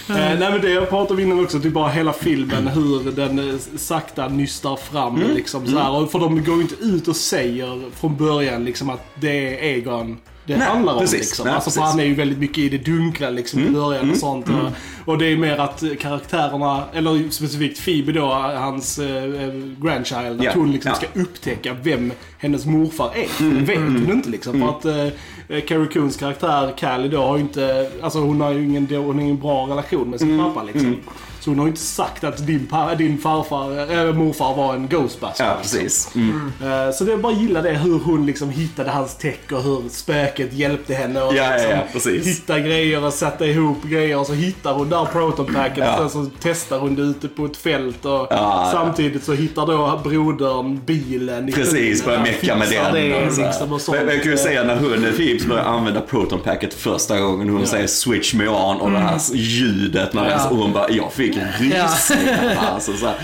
[0.10, 3.40] Eh, nej men det jag pratade om innan också, typ bara hela filmen, hur den
[3.50, 5.92] eh, sakta nystar fram liksom så här.
[5.92, 9.78] Och För de går ju inte ut och säger från början liksom att det är
[9.78, 10.18] Egon
[10.50, 11.00] det Nej, handlar om.
[11.00, 11.20] precis.
[11.20, 11.46] Liksom.
[11.46, 11.84] Nej, alltså, precis.
[11.84, 14.46] han är ju väldigt mycket i det dunkla liksom, i början och sånt.
[14.50, 20.44] Och, och det är mer att karaktärerna, eller specifikt Phoebe då, hans eh, eh, grandchild,
[20.44, 20.96] Ja, att hon liksom ja.
[20.96, 23.50] ska upptäcka vem hennes morfar är.
[23.50, 24.60] Det vet hon inte liksom.
[24.62, 25.14] För att eh,
[25.50, 29.22] Carrie Coons karaktär Callie då har ju inte, alltså hon har ju ingen, hon har
[29.22, 30.96] ingen bra relation med sin pappa liksom.
[31.06, 31.10] Så
[31.50, 35.46] hon har ju inte sagt att din, din farfar, äh, morfar var en Ghostbuster.
[35.46, 35.80] Ja, liksom.
[35.80, 36.16] precis.
[36.16, 36.52] Mm.
[36.88, 39.84] Eh, Så det jag bara gillar det hur hon liksom hittade hans täck och hur
[39.90, 42.28] spöket hjälpte henne att Ja, liksom ja, precis.
[42.28, 44.20] hitta grejer och sätta ihop grejer.
[44.20, 46.04] Och så hittar hon där protonpacket Ja.
[46.04, 48.06] och sen så testar hon det ute på ett fält.
[48.06, 48.70] Och Ja.
[48.72, 52.94] samtidigt så hittar då brodern bilen Precis, börjar mecka med den.
[52.94, 53.48] Det, och så här.
[53.48, 53.98] liksom, och sånt.
[53.98, 57.66] men, jag kan ju säga när hon, Philips börjar använda Proton Packet första gången, hon
[57.66, 60.50] säger switch me on och det här ljudet när Ja.
[60.50, 62.28] och hon bara, jag fick en rysning.
[62.58, 63.16] Alltså, så här.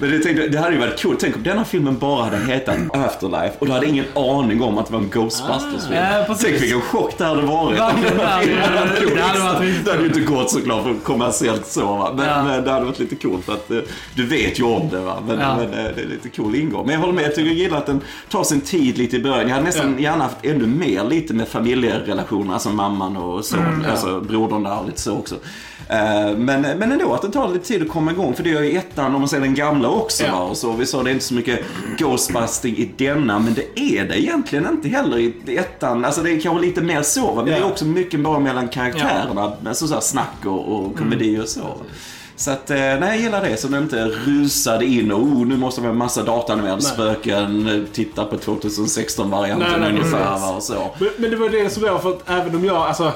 [0.00, 1.20] Men det, tänkte, det hade ju varit coolt.
[1.20, 4.86] Tänk om denna filmen bara hade hetat Afterlife och du hade ingen aning om att
[4.86, 6.00] det var en Ghostbusters-film.
[6.02, 6.24] Ah.
[6.28, 6.36] Ja.
[6.42, 7.78] Tänk vilken chock det hade varit.
[7.78, 9.14] Verkligen, Det hade coolt.
[9.14, 12.12] Det hade varit Det hade ju inte gått såklart för kommersiellt så va.
[12.16, 12.44] Men, Ja.
[12.44, 13.78] men det hade varit lite coolt att eh,
[14.14, 15.16] du vet ju om det va.
[15.26, 15.56] Men, Ja.
[15.56, 16.86] men eh, det är lite cool ingång.
[16.86, 19.20] Men jag håller med, jag tycker jag gillar att den tar sin tid lite i
[19.22, 19.40] början.
[19.48, 23.84] Jag hade nästan gärna haft ännu mer lite med familjerelationer, alltså mamman och son, Mm,
[23.90, 25.34] alltså brodern där och lite så också.
[25.88, 28.34] Eh, Men, men ändå att det tar lite tid att komma igång.
[28.34, 30.24] För det gör ju ettan, om man ser den gamla också.
[30.24, 30.42] Ja.
[30.42, 31.60] Och så, vi sa det är inte så mycket
[31.98, 36.04] ghostbusting i denna, men det är det egentligen inte heller i ettan.
[36.04, 37.34] Alltså det är kanske lite mer så, va?
[37.36, 37.66] men det är Ja.
[37.66, 39.52] också mycket bara mellan karaktärerna.
[39.66, 41.60] Alltså så här snack och, och komedi och så.
[42.36, 43.56] Så att, eh, nej jag gillar det.
[43.56, 47.86] Så den inte rusade in och oh, nu måste vi ha en massa datanimerade spöken.
[47.92, 50.56] Titta på 2016-varianten Nej, nej, ungefär.
[50.56, 50.90] Och så.
[50.98, 53.12] Men, men det var det som var för att även om jag, alltså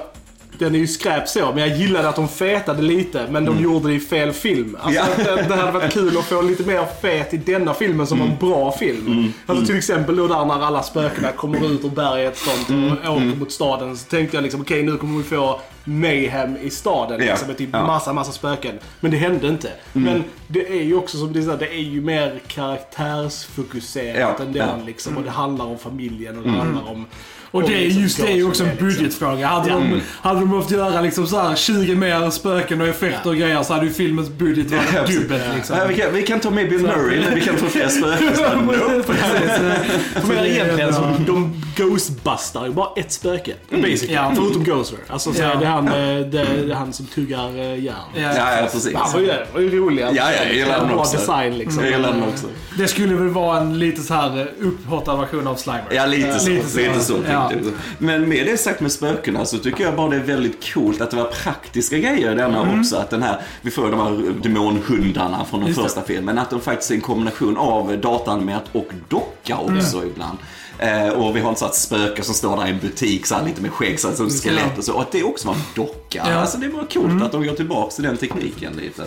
[0.58, 3.88] den är ju skräp så, men jag gillade att de fetade lite, men de gjorde
[3.88, 4.76] det i fel film.
[4.80, 5.12] Alltså, Mm.
[5.26, 5.36] Ja.
[5.36, 8.32] det, det hade varit kul att få lite mer fet i denna filmen som Mm.
[8.32, 9.32] en bra film.
[9.46, 12.92] Alltså till exempel då där när alla spökena kommer ut ur berget sånt, Mm.
[12.92, 13.96] och åker mot staden.
[13.96, 17.20] Så tänkte jag liksom, okej nu kommer vi få mayhem i staden.
[17.20, 17.26] Ja.
[17.26, 17.86] Liksom, med typ Ja.
[17.86, 18.78] massa, massa spöken.
[19.00, 19.70] Men det hände inte.
[19.92, 24.52] Men det är ju också som du säger, det är ju mer karaktärsfokuserat Ja, än
[24.52, 25.16] den liksom.
[25.16, 27.06] Och det handlar om familjen och det handlar om...
[27.50, 29.46] Och det är just det är ju också en budgetfråga.
[29.46, 33.36] Hade, de, hade de behövt göra liksom så här 20 mer spöken och effekter och
[33.36, 35.20] grejer så hade ju filmens budget Ja, varit precis.
[35.22, 35.76] dubbelt liksom.
[35.78, 38.28] Ja, vi, kan, vi kan ta med Bill Murray, men vi kan få fler spöken.
[38.36, 43.52] Så, Så är egentligen så de ghostbustar ju bara ett spöke.
[43.70, 44.14] Basically.
[44.14, 44.32] Ja.
[44.36, 44.98] Förutom Ghoster.
[45.08, 45.52] Alltså så Ja.
[45.52, 45.92] är det, han, eh,
[46.26, 47.94] det, är han som tuggar eh, järn.
[48.14, 48.20] Ja.
[48.22, 48.94] Ja, ja, precis.
[48.94, 50.02] Han var ju, det var ju rolig.
[50.02, 51.16] Ja, ja, jag gillar den också.
[51.16, 51.82] design liksom.
[51.84, 52.46] Jag gillar den också.
[52.78, 55.84] Det skulle väl vara en lite så här eh, upphottad version av Slimer.
[55.90, 56.50] Ja, lite så.
[56.50, 57.14] Lite Lite så.
[57.50, 57.70] Ja.
[57.98, 61.10] Men med det sagt med spökena så tycker jag bara det är väldigt coolt att
[61.10, 62.96] det var praktiska grejer i denna också.
[62.96, 65.84] Att den här, vi får de här demonhundarna från den Just det.
[65.84, 66.38] första filmen.
[66.38, 70.38] Att de faktiskt är en kombination av dataanimerat och docka också ibland.
[70.78, 73.34] Eh, och vi har inte så att spöken som står där i en butik så
[73.34, 74.92] här, lite med skägg, så här, som skelett och så.
[74.94, 76.07] Och att det också var en docka.
[76.10, 76.22] Ja.
[76.22, 79.02] Alltså det var coolt att de går tillbaka till den tekniken lite.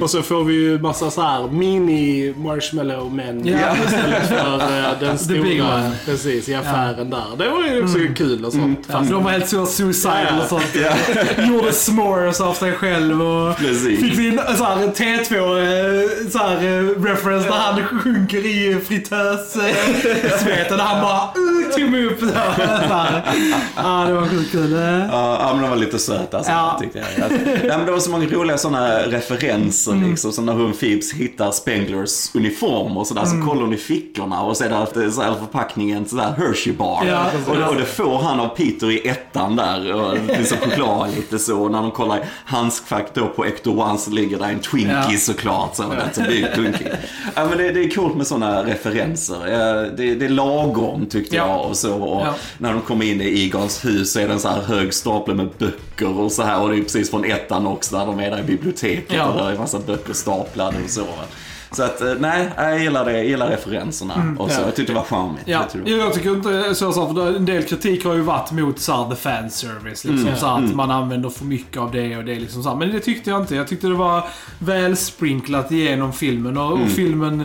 [0.00, 3.76] Och så får vi ju massa så här mini marshmallow män Ja.
[3.84, 5.90] istället för eh, den stora.
[6.04, 7.24] Precis, i affären där.
[7.38, 8.86] Det var ju också kul och sånt.
[8.92, 10.42] Ja, de var helt så suicidal Ja.
[10.42, 10.74] och sånt.
[11.48, 14.00] Gjorde s'mores av sig själv och Precis.
[14.00, 18.46] fick vi en så här, en T2 eh, så här, eh, reference där han sjunker
[18.46, 22.20] i fritös-sveten han bara uh, tog mig upp.
[22.20, 23.22] Så här.
[23.76, 24.72] Ja, det var sjukt kul.
[24.72, 25.98] Eh, Ja, ja, men de var lite
[26.38, 26.76] söta alltså, Ja.
[26.80, 27.78] tyckte jag.
[27.78, 30.10] Men det var så många roliga sådana referenser Mm.
[30.10, 30.32] liksom.
[30.32, 33.22] Som när hon Phoebes hittar Spenglers uniform och sådär.
[33.26, 33.40] Mm.
[33.42, 34.68] Så kollar hon i fickorna och så är
[35.04, 37.04] det så här, förpackningen sådär Hershey bar.
[37.08, 39.92] Ja, och, och det får han av Peter i ettan där.
[39.94, 41.60] Och liksom choklad lite så.
[41.62, 45.06] Och när de kollar i handskfack då på Ecto One så ligger där en Twinkie
[45.10, 45.18] Ja.
[45.18, 45.76] såklart.
[45.76, 45.82] Så,
[46.14, 46.96] det är Twinkie.
[47.34, 49.36] Ja, men det, det är coolt med sådana referenser.
[49.96, 51.46] Det, det är lagom tyckte Ja.
[51.46, 51.70] jag.
[51.70, 52.26] Och så, och
[52.58, 55.34] när de kommer in i Egons hus så är det en så här hög stapel
[55.34, 56.62] med böcker och så här.
[56.62, 59.26] Och det är precis från ettan också där de är där i biblioteket Ja.
[59.26, 61.06] och där är massa böcker staplade och så.
[61.72, 63.12] Så att, eh, nej, jag gillar det.
[63.12, 64.36] Jag gillar referenserna.
[64.38, 64.64] och så, ja.
[64.66, 65.42] jag tyckte det var charmigt.
[65.44, 68.52] Ja, det jag, tycker inte så jag sa, för en del kritik har ju varit
[68.52, 70.04] mot så här, the fanservice.
[70.04, 72.34] Liksom, så här, att man använder för mycket av det och det.
[72.34, 72.76] Liksom, så här.
[72.76, 73.54] Men det tyckte jag inte.
[73.54, 74.24] Jag tyckte det var
[74.58, 76.58] väl sprinklat igenom filmen.
[76.58, 77.44] Och, och filmen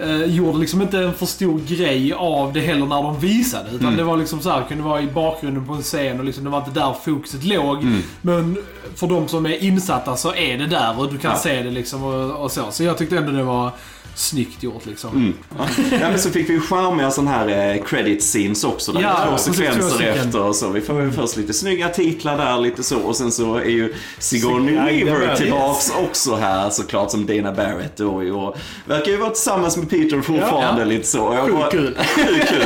[0.00, 3.70] eh, gjorde liksom inte en för stor grej av det heller när de visade.
[3.70, 6.44] Utan det var liksom så här, kunde vara i bakgrunden på en scen och liksom,
[6.44, 7.84] det var inte där fokuset låg.
[8.22, 8.56] Men
[8.94, 11.36] för de som är insatta så är det där och du kan Ja.
[11.38, 12.62] se det liksom och, och så.
[12.70, 13.70] Så jag tyckte ändå det var
[14.14, 15.10] snyggt gjort liksom.
[15.10, 15.34] Mm.
[15.58, 15.64] Ja.
[15.92, 18.92] ja, men så fick vi ju charmiga sådana här eh, credit scenes också.
[18.92, 20.68] Där Ja, det två sekvenser efter och så.
[20.68, 22.98] Vi får ju först lite snygga titlar där, lite så.
[23.00, 25.38] Och sen så är ju Sigourney Weaver yes.
[25.38, 28.36] tillbaks också här såklart som Dana Barrett då.
[28.38, 30.86] Och verkar ju vara tillsammans med Peter fortfarande Ja.
[30.88, 31.22] lite så.
[31.22, 31.98] Och jag Sjukt bara- kul.
[32.14, 32.62] Kul.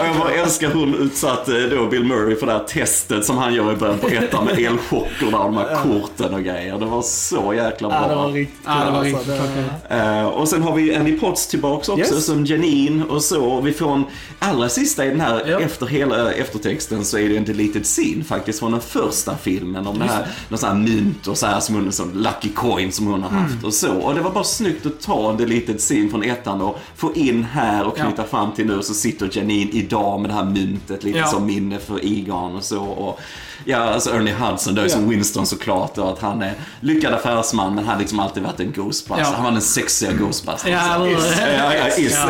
[0.00, 3.54] Och jag bara älskar hon utsatte då Bill Murray för det här testet som han
[3.54, 6.78] gör i början på ettan med elchockerna och de här korten och grejer.
[6.78, 7.98] Det var så jäkla bra.
[8.02, 9.44] Ja, det var riktigt Ja, det var kul, riktigt alltså.
[9.54, 10.16] klockrent.
[10.18, 12.26] Eh, och sen har vi Annie Potts tillbaks också Yes.
[12.26, 13.60] som Janine och så.
[13.60, 14.04] Vi får en
[14.38, 15.60] allra sista i den här, Ja.
[15.60, 19.98] efter hela eftertexten så är det en deleted scene faktiskt från den första filmen om
[19.98, 23.06] det här, någon sån här mynt och så här som hon, sån lucky coin som
[23.06, 23.42] hon har Mm.
[23.42, 23.92] haft och så.
[23.92, 27.44] Och det var bara snyggt att ta en deleted scene från ettan och få in
[27.44, 28.24] här och knyta Ja.
[28.24, 31.26] fram till nu så sitter Janine idag med det här myntet lite Ja.
[31.26, 32.80] som minne för Egon och så.
[32.84, 33.20] Och,
[33.64, 35.08] ja, alltså Ernie Hudson då är som Ja.
[35.08, 38.72] Winston såklart och att han är lyckad affärsman men han har liksom alltid varit en
[38.72, 39.24] Ghostbuster.
[39.24, 39.32] Ja.
[39.34, 40.70] Han var den sexiga Ghostbuster.
[40.70, 41.10] Ja, hur?
[41.58, 42.18] Ja, ja, is.
[42.26, 42.28] Ja.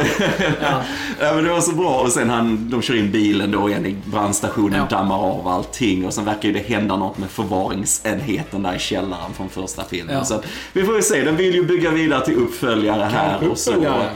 [1.20, 1.34] Ja.
[1.34, 2.00] Men det var så bra.
[2.00, 4.96] Och sen han, de kör in bilen då igen i brandstationen, Ja.
[4.96, 6.06] dammar av allting.
[6.06, 10.24] Och sen verkar ju det hända något med förvaringsenheten där i källaren från första filmen.
[10.24, 13.58] Så att, vi får ju se, den vill ju bygga vidare till uppföljare här och
[13.58, 13.70] så.
[13.70, 14.10] uppföljare.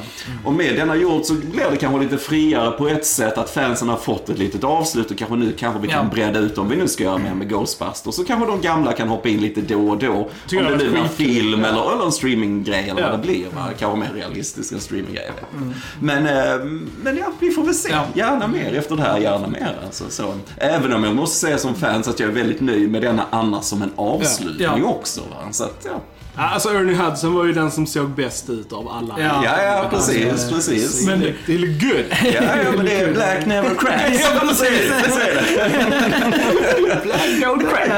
[0.44, 3.88] Och med denna gjort så blir det kanske lite friare på ett sätt att fansen
[3.88, 6.76] har fått ett litet avslut och kanske nu kanske vi kan bredda ut om vi
[6.76, 8.14] nu ska göra mer med Ghostbusters.
[8.14, 10.30] Så kanske de gamla kan hoppa in lite då och då.
[10.48, 13.10] Tycker om det blir var en film eller, eller en streaminggrej eller Ja.
[13.10, 13.46] vad det blir.
[13.54, 13.68] Va?
[13.78, 15.28] Kanske mer realistisk än streaminggrej.
[15.28, 15.74] inte.
[16.00, 16.64] Men, eh,
[17.02, 17.90] men ja, vi får väl se.
[17.92, 18.04] Ja.
[18.14, 19.78] Gärna mer efter det här, gärna mer.
[19.84, 20.34] Alltså, så.
[20.56, 23.64] Även om jag måste säga som fans att jag är väldigt nöjd med denna annars
[23.64, 24.84] som en avslutning Ja.
[24.88, 25.20] också.
[25.20, 25.36] Va?
[25.52, 26.00] Så att, ja.
[26.36, 29.14] Ja, Alltså Ernie Hudson var ju den som såg bäst ut av alla.
[29.18, 29.42] Ja.
[29.44, 31.06] Ja, ja, precis, Alltså, precis.
[31.06, 32.04] Men det det är good.
[32.24, 34.20] Ja, ja, men det är Black Never Cracks.
[34.20, 34.92] Ja, precis.
[35.04, 37.00] Det säger det.
[37.04, 37.90] Black don't crack.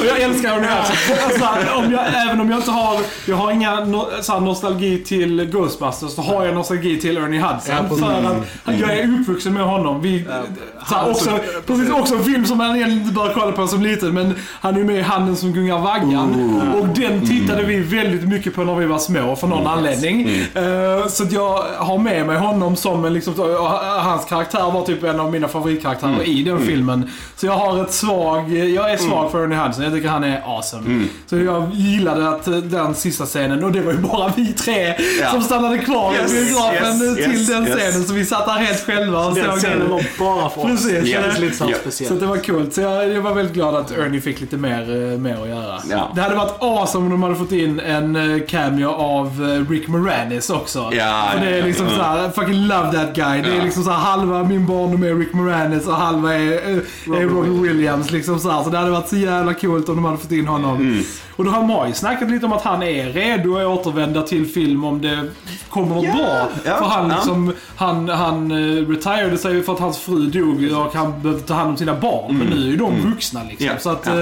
[0.00, 1.16] Och jag älskar Ernie Hudson.
[1.24, 5.04] Alltså, om jag, även om jag inte har, jag har inga no, så här, nostalgi
[5.04, 7.74] till Ghostbusters, så har jag nostalgi till Ernie Hudson.
[7.90, 7.96] Ja,
[8.64, 10.02] för att jag är uppvuxen med honom.
[10.02, 10.24] Vi,
[10.88, 13.82] så här, också, precis, också en film som man egentligen inte bör kolla på som
[13.82, 16.60] liten, men han är ju med i Handen som gungar vaggan.
[16.80, 20.28] Och den tittade vi väldigt mycket på när vi var små, för någon anledning.
[20.54, 23.68] Eh, så att jag har med mig honom som en liksom, och
[24.02, 27.10] hans karaktär var typ en av mina favoritkaraktärer i den filmen.
[27.36, 29.84] Så jag har ett svag, jag är svag för Ernie Hudson.
[29.84, 31.04] Jag tycker han är awesome.
[31.26, 34.94] Så jag gillade att eh, den sista scenen, och det var ju bara vi tre
[35.20, 35.30] Ja.
[35.30, 37.76] som stannade kvar Yes, i biografen yes, till yes, den yes.
[37.78, 38.04] scenen.
[38.04, 39.90] Så vi satt där helt själva och Den såg scenen den.
[39.90, 40.66] var bara för oss.
[40.66, 40.92] Precis.
[40.92, 41.66] Det kändes Ja.
[41.66, 42.04] lite så.
[42.04, 42.74] Så det var coolt.
[42.74, 44.80] Så jag, jag var väldigt glad att Ernie fick lite mer,
[45.12, 45.78] eh, mer att göra.
[45.90, 46.12] Ja.
[46.14, 49.88] Det hade varit awesome om de hade fått in en eh, cameo av eh, Rick
[49.88, 50.78] Moranis också.
[50.92, 51.96] Ja, För det är ja, liksom ja.
[51.96, 53.42] såhär, fucking love that guy.
[53.42, 53.64] Det är Ja.
[53.64, 56.76] liksom såhär, halva min barndom är Rick Moranis och halva är, är,
[57.16, 58.10] är Robin Williams.
[58.10, 58.62] Liksom så, här.
[58.62, 60.76] så det hade varit så jävla coolt om de hade fått in honom.
[60.76, 61.02] Mm.
[61.36, 64.46] Och då har man ju snackat lite om att han är redo att återvända till
[64.46, 65.18] film om det
[65.68, 66.48] kommer något Ja, bra.
[66.64, 70.94] ja, för han liksom, han, han uh, retirede sig för att hans fru dog och
[70.94, 72.38] han behövde ta hand om sina barn.
[72.38, 73.66] Men nu är ju de vuxna liksom.
[73.66, 73.78] Mm.
[73.80, 74.14] Så att eh,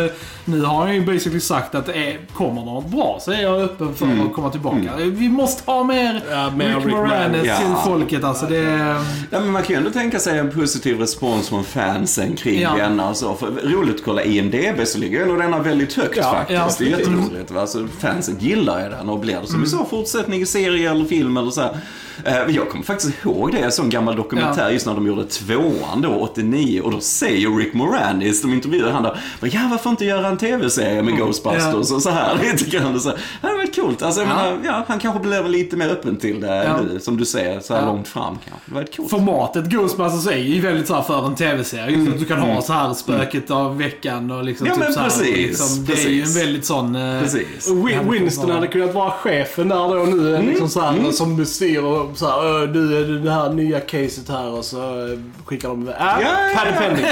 [0.44, 3.94] nu har han ju basically sagt att är, kommer något bra så är jag öppen
[3.94, 4.27] för Mm.
[4.27, 4.90] att komma tillbaka.
[4.98, 7.44] Vi måste ha mer, Ja, Rick, Rick Moranis.
[7.44, 7.57] Ja.
[7.57, 8.46] till folket alltså.
[8.46, 8.94] Det är,
[9.31, 12.75] Ja, men man kan ju ändå tänka sig en positiv respons från fansen kring Ja.
[12.77, 13.35] denna och så.
[13.35, 16.81] För roligt att kolla IMDB så ligger ändå denna väldigt högt Ja, faktiskt.
[16.90, 17.50] ja jätteroligt.
[17.50, 17.60] Va?
[17.60, 21.04] Alltså, fansen gillar ju den och blir det som vi sa fortsättning i serie eller
[21.04, 21.76] film eller så här.
[22.25, 25.07] Eh, men jag kommer faktiskt ihåg det, jag såg en gammal dokumentär just när de
[25.07, 26.81] gjorde tvåan då, 89.
[26.81, 31.03] Och då säger Rick Moranis, de intervjuar han där, ja varför inte göra en tv-serie
[31.03, 31.94] med Ghostbusters Ja.
[31.96, 32.38] och så här
[32.70, 32.94] grann.
[32.94, 34.03] Och så, det hade varit coolt.
[34.03, 34.35] Alltså, jag Ja.
[34.37, 36.77] menar, ja, han kanske blir väl lite mer öppen till det Ja.
[36.92, 37.87] nu, som du säger, så här Ja.
[37.87, 38.61] långt fram kanske.
[38.70, 39.11] Det var ett coolt.
[39.11, 41.96] Formatet Ghostbusters är ju väldigt så här för en tv-serie.
[41.96, 42.51] Just att du kan Mm.
[42.51, 45.85] ha så här spöket av veckan och liksom Ja, typ men så här, precis, liksom,
[45.87, 46.42] Det är ju en precis.
[46.42, 46.94] väldigt sån...
[46.96, 47.68] eh, Precis.
[47.70, 52.16] Win- Winston hade kunnat vara chefen där då nu, liksom så här, som styr och
[52.18, 55.82] så här, "Ö, du är det här nya caset här och så eh, skickar de
[55.82, 55.94] iväg.
[55.94, 56.60] Äh, Ja, ja, ja.
[56.78, 57.02] Penny.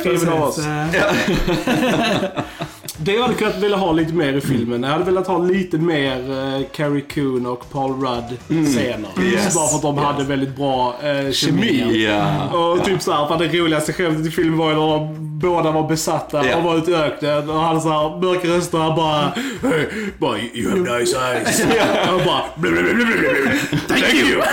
[0.00, 0.58] Skriven av oss.
[3.06, 4.82] Det jag hade kunnat vilja ha lite mer i filmen.
[4.82, 9.22] Jag hade velat ha lite mer uh, Carrie Coon och Paul Rudd-scener.
[9.22, 9.54] Yes.
[9.54, 12.04] Bara för att de hade väldigt bra uh, kemi.
[12.04, 12.48] Ja.
[12.58, 15.88] Och typ såhär, för det roligaste skämtet i filmen var ju när de båda var
[15.88, 16.56] besatta Ja.
[16.56, 17.50] och var ute i öknen.
[17.50, 19.86] Och han såhär, mörka röster han bara hey,
[20.18, 21.60] bara You have nice eyes.
[22.14, 23.78] Och bara "Blah, blah, blah, blah.
[23.88, 24.42] Thank you.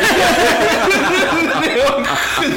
[1.77, 1.99] Ja,
[2.41, 2.51] men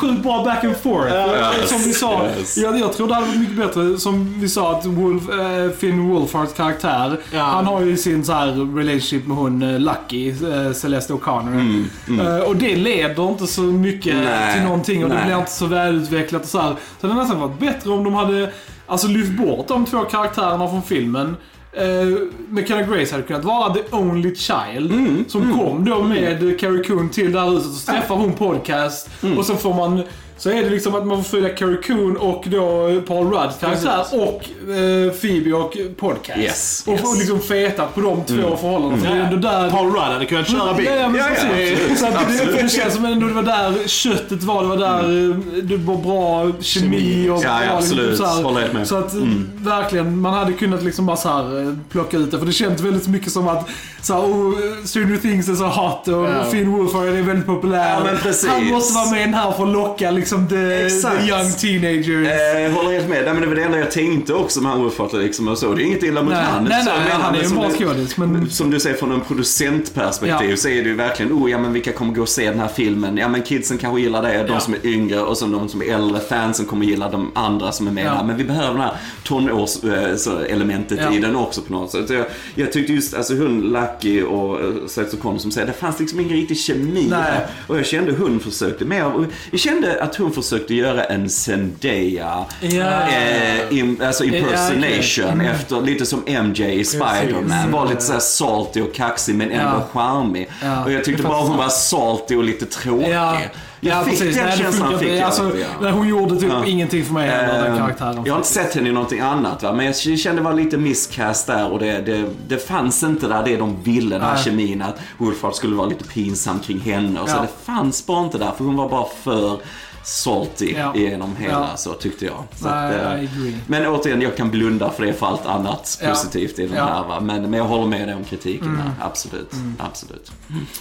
[0.00, 1.12] sjukt bra back and forth.
[1.14, 2.56] Yes, Som vi sa, yes.
[2.56, 3.98] jag, jag tror det hade varit mycket bättre.
[3.98, 7.42] Som vi sa att Wolf, eh, Finn Wolfhards karaktär, Ja.
[7.42, 11.84] han har ju sin så här relationship med hon eh, Lucky, eh, Celeste O'Connor.
[12.20, 15.24] Eh, och det leder inte så mycket Mm, Nej, till någonting och det nej.
[15.24, 16.70] blir inte så välutvecklat och så här.
[17.00, 18.50] Så det hade nästan varit bättre om de hade
[18.86, 21.36] alltså, lyft bort de två karaktärerna från filmen.
[21.78, 26.84] Uh, McKenna Grace hade kunnat vara the only child Mm, som kom då med Carrie
[26.84, 27.66] Coon till det här huset.
[27.68, 29.38] Och så träffar hon podcast Mm.
[29.38, 30.02] och så får man
[30.40, 34.04] så är det liksom att man får följa Carrie Coon och då Paul Rudd karaktär
[34.12, 36.38] och eh, Phoebe och podcast.
[36.38, 37.18] Yes, och yes.
[37.18, 39.02] liksom fetat på de två förhållandena.
[39.02, 39.70] För det är där...
[39.70, 40.84] Paul Rudd hade kunnat köra bil.
[40.86, 43.88] Ja, men Ja, ja, absolut, Så att det, det känns som ändå det var där
[43.88, 44.62] köttet var.
[44.62, 48.18] Det var där eh, det var bra kemi och Ja, ja, bra, absolut.
[48.18, 48.88] så, här, med.
[48.88, 49.14] så att
[49.56, 52.38] verkligen, man hade kunnat liksom bara så här eh, plocka ut det.
[52.38, 53.68] För det känns väldigt mycket som att
[54.02, 56.44] så här, oh, Stranger Things är så hot och Ja.
[56.50, 57.94] Finn Wolfhard är väldigt populär.
[57.94, 58.50] Ja, men precis.
[58.50, 61.20] Han måste vara med i den här för att locka liksom the, Exakt.
[61.20, 62.28] the young teenagers.
[62.28, 63.24] Eh, håller helt med.
[63.24, 65.74] Nej, men det var det enda jag tänkte också med han Wolfhard liksom och så.
[65.74, 66.64] Det är inget illa mot Nej, han.
[66.64, 69.12] nej, nej, menar, han är en som bra du- skådis, men- Som du säger från
[69.12, 70.56] en producentperspektiv Ja.
[70.56, 72.68] så är det ju verkligen, oh ja men vilka kommer gå och se den här
[72.68, 73.16] filmen?
[73.16, 74.60] Ja men kidsen kanske gillar det, de Ja.
[74.60, 77.86] som är yngre och så de som är äldre, fansen kommer gilla de andra som
[77.88, 78.10] är med Ja.
[78.10, 78.24] här.
[78.24, 78.92] Men vi behöver det här
[79.24, 81.12] tonårselementet Ja.
[81.14, 82.06] i den också på något sätt.
[82.08, 85.72] Så Jag, jag tyckte just, alltså hon Lucky och uh, Celeste O'Connor som säger, det
[85.72, 87.18] fanns liksom ingen riktig kemi Nej.
[87.22, 87.46] här.
[87.66, 93.02] Och jag kände hon försökte mer, jag kände att hon försökte göra en Zendaya Ja.
[93.08, 95.46] eh, in, alltså impersonation Ja, okej.
[95.46, 97.70] efter, lite som MJ i Spider-Man.
[97.72, 100.00] Var lite såhär salty och kaxig men ändå Ja.
[100.00, 100.48] charmig.
[100.62, 103.10] Ja, Och jag tyckte bara hon var salty och lite tråkig.
[103.12, 103.36] Ja,
[103.82, 104.36] Jag ja fick precis.
[104.36, 105.20] den Nej, känslan fick jag.
[105.20, 105.52] Alltså,
[105.82, 105.90] ja.
[105.90, 106.64] hon gjorde typ Ja.
[106.66, 108.22] ingenting för mig heller, den Eh, karaktären.
[108.24, 110.76] Jag har inte sett henne i någonting annat va, men jag kände det var lite
[110.76, 114.44] miscast där och det, det, det fanns inte där det de ville, den här Nej.
[114.44, 117.36] kemin, att Wolfhard skulle vara lite pinsam kring henne och så.
[117.36, 117.40] Ja.
[117.42, 119.58] Det fanns bara inte där, för hon var bara för
[120.02, 120.92] salty Ja.
[120.96, 121.76] genom hela, Ja.
[121.76, 122.44] så tyckte jag.
[122.56, 125.98] Så Nej, att, eh, I men återigen, jag kan blunda för det för allt annat
[126.02, 126.08] Ja.
[126.08, 126.84] positivt i den Ja.
[126.84, 127.20] här va.
[127.20, 129.52] Men, men jag håller med dig om kritiken här, absolut.
[129.78, 130.32] absolut.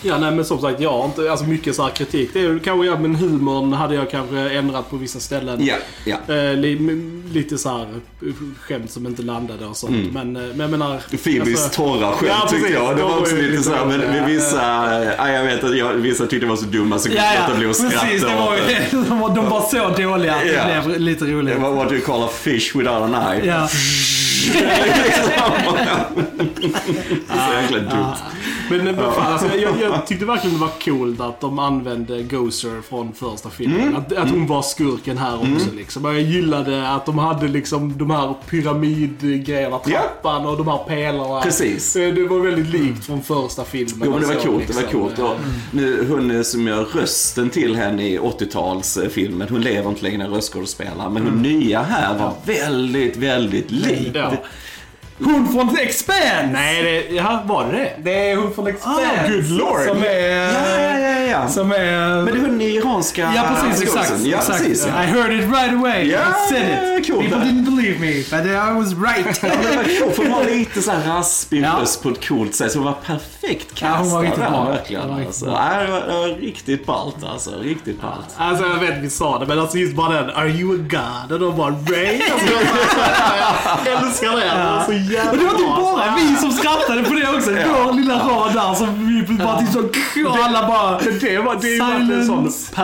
[0.02, 2.30] Ja, nej men som sagt, jag har inte, alltså mycket så här kritik.
[2.34, 5.66] Det är kanske, ja men humorn hade jag kanske ändrat på vissa ställen.
[5.66, 6.36] Ja, ja.
[6.36, 6.76] Eh, li,
[7.34, 10.14] lite så här eh, skämt som inte landade och sånt.
[10.14, 10.98] Men, eh, men jag menar...
[11.24, 12.96] Phoebes alltså- torra skämt Ja, tyckte jag.
[12.96, 14.62] Det De var också lite lite såhär, men vissa,
[15.18, 17.48] ja, jag vet att jag, vissa tyckte det var så dumma så kunde jag inte
[17.48, 18.22] låta bli att skratta precis.
[18.22, 20.63] Det var, ju- de, var, de var så dåliga att Ja.
[20.65, 21.58] det blev lite roligt.
[21.60, 23.45] var what you call a fish without an eye.
[23.45, 23.67] Ja.
[27.28, 28.15] så jäkla dumt.
[28.70, 32.82] Men, men fan, alltså, jag, jag tyckte verkligen det var coolt att de använde Gozer
[32.90, 33.82] från första filmen.
[33.82, 33.96] Mm.
[33.96, 36.06] Att, att hon var skurken här också liksom.
[36.06, 39.92] Jag gillade att de hade liksom de här pyramidgrejerna, Ja.
[40.00, 41.42] trappan och de här pelarna.
[41.42, 41.96] Precis.
[41.96, 44.02] Eh, Det var väldigt likt från första filmen.
[44.06, 45.00] Jo men det var coolt, det var liksom.
[45.02, 45.20] coolt.
[45.20, 45.36] Och
[45.72, 51.10] nu, hon som gör rösten till henne i 80-talsfilmen, hon lever inte längre, röstskådespelare.
[51.10, 54.12] Men hon nya här var väldigt, väldigt lik.
[54.14, 54.32] Ja.
[55.24, 56.52] Hon från Expand!
[56.52, 57.94] Nej, det, ja, var det det?
[58.04, 59.00] Det är hon från Expand.
[59.00, 59.80] Ah, good lord.
[59.88, 60.54] Som är...
[60.54, 61.48] Ja, ja, ja, ja.
[61.48, 62.22] Som är...
[62.22, 64.14] Men det är hon i iranska Ja precis, exakt.
[64.24, 64.60] Ja, exakt.
[64.60, 64.86] precis.
[64.86, 66.04] I heard it right away.
[66.12, 67.08] Ja, I said it.
[67.08, 67.22] cool.
[67.24, 69.40] People didn't believe me, but I was right.
[69.44, 71.78] Ja, det var för hon har lite så här raspig Ja.
[71.82, 72.72] röst på ett coolt sätt.
[72.72, 74.64] Så hon var perfekt Ja, hon var riktigt där, bra.
[74.66, 75.02] verkligen.
[75.02, 75.46] Hon var riktigt alltså.
[75.46, 75.80] bra.
[75.86, 77.52] Det, var, det var riktigt ballt alltså.
[77.62, 78.26] Riktigt ballt.
[78.38, 81.32] Alltså jag vet vi sa det, men alltså just bara den Are you a god?
[81.32, 82.22] Och de bara Ray?
[82.32, 82.54] Alltså,
[83.86, 84.44] jag älskar det.
[84.44, 85.91] Det var så jävla Och det var inte bra.
[85.95, 87.52] bara vi som skrattade på det också.
[87.52, 89.80] Vår lilla rad där som vi bara typ så...
[90.30, 91.00] Och alla bara...
[91.00, 92.76] Det var, det är ju verkligen en sån Silence.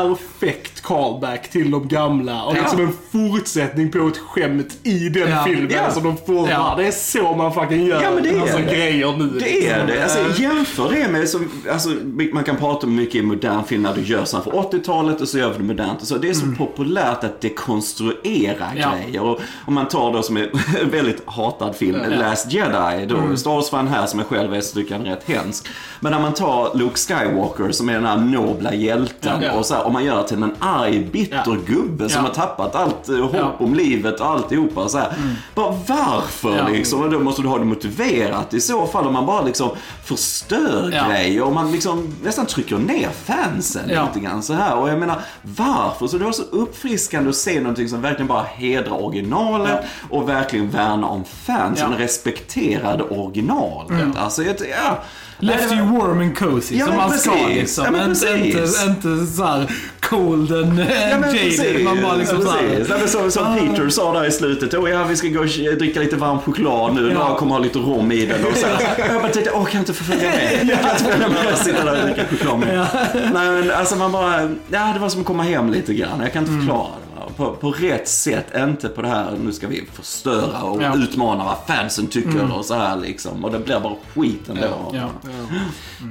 [0.46, 2.44] Perfekt callback till de gamla.
[2.44, 2.62] Och Ja.
[2.62, 5.44] liksom en fortsättning på ett skämt i den Ja.
[5.44, 5.92] filmen Ja.
[5.92, 6.50] som de får.
[6.50, 6.74] Ja.
[6.78, 8.64] Det är så man fucking gör Ja, men det är alltså, det.
[8.64, 9.28] grejer nu.
[9.40, 10.04] Det är det.
[10.04, 11.90] Alltså, jämför det med, som, alltså,
[12.34, 15.28] man kan prata om mycket i modern film när du gör sånt för 80-talet och
[15.28, 16.02] så gör vi det modernt.
[16.02, 16.18] Och så.
[16.18, 18.92] Det är så populärt att dekonstruera Mm.
[19.06, 19.22] Grejer.
[19.22, 20.50] Och om man tar då som är
[20.82, 23.38] en väldigt hatad film, Last Jedi, då, Mm.
[23.38, 25.68] Star Wars-fan här som jag själv är så tycker är rätt hemsk.
[26.00, 29.84] Men när man tar Luke Skywalker som är den här nobla hjälten och så här,
[29.88, 31.56] om man gör det till en arg, bitter Ja.
[31.68, 32.28] gubbe som Ja.
[32.28, 33.56] har tappat allt eh, hopp Ja.
[33.60, 34.90] om livet och alltihopa.
[34.90, 35.14] Så här.
[35.56, 36.68] Bara varför Ja.
[36.68, 37.02] liksom?
[37.02, 39.08] Och då måste du ha det motiverat i så fall.
[39.08, 39.70] Om man bara liksom
[40.04, 41.08] förstör Ja.
[41.10, 44.08] grejer och man liksom nästan trycker ner fansen Ja.
[44.08, 44.76] lite grann så här.
[44.78, 46.08] Och jag menar, varför?
[46.08, 50.70] Så det var så uppfriskande att se någonting som verkligen bara hedrar originalet och verkligen
[50.70, 52.04] värnar om fansen Ja.
[52.04, 54.18] respekterade originalet.
[54.18, 54.98] Alltså, jag, ja.
[55.40, 57.86] Left you warm and cozy Ja, som man ska liksom.
[57.96, 59.72] Ja, inte, inte, inte såhär cold
[60.14, 61.84] and, Ja, and men jaded.
[61.84, 62.90] Man bara liksom ja, precis.
[62.90, 64.74] Ja, men som, som Peter sa där i slutet.
[64.74, 65.46] Oh, ja, vi ska gå och
[65.80, 67.12] dricka lite varm choklad nu.
[67.14, 67.28] Ja.
[67.30, 68.46] Jag kommer ha lite rom i den.
[68.46, 68.68] Och så.
[68.98, 70.70] Jag bara tänkte, åh, kan jag inte få följa med?
[70.70, 72.88] Jag kan inte följa med och sitta där och dricka choklad med.
[73.34, 74.42] Nej, men alltså man bara,
[74.72, 76.20] ja, det var som att komma hem lite grann.
[76.22, 76.66] Jag kan inte Mm.
[76.66, 77.05] förklara det.
[77.38, 80.96] På, på rätt sätt, inte på det här, nu ska vi förstöra och Ja.
[80.96, 83.46] utmana vad fansen tycker och så här liksom.
[83.46, 84.62] Och det blir bara skit ändå.
[84.94, 85.10] Ja.
[85.24, 85.58] Ja.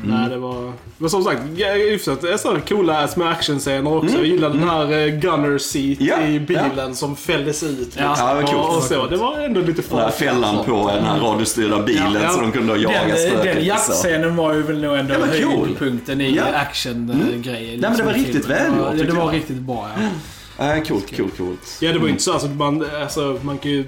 [0.05, 0.73] Nej, det var...
[0.99, 1.41] Men som sagt,
[1.91, 4.17] hyfsat det är sådana coola små actionscener också.
[4.17, 7.79] Jag gillade den här eh, gunner seat Ja, i bilen som fälldes ut.
[7.79, 8.03] Liksom.
[8.03, 8.77] Ja, det var coolt.
[8.77, 9.07] Och, så.
[9.07, 12.29] Det var ändå lite Den här fällan på den här radiostyrda bilen Ja, ja.
[12.31, 13.45] så de kunde då jaga Den, spöket.
[13.45, 13.61] den så.
[13.69, 15.67] jaktscenen var ju väl nog ändå var cool.
[15.67, 16.45] höjdpunkten i Ja.
[16.55, 17.81] action-grejen.
[17.81, 20.09] Nej, men det var riktigt välgjort, Ja, det var riktigt bra ja.
[20.59, 21.79] Äh, coolt, coolt, coolt.
[21.81, 22.33] Ja, det var ju inte så.
[22.33, 23.85] Alltså, man, alltså, man kan ju...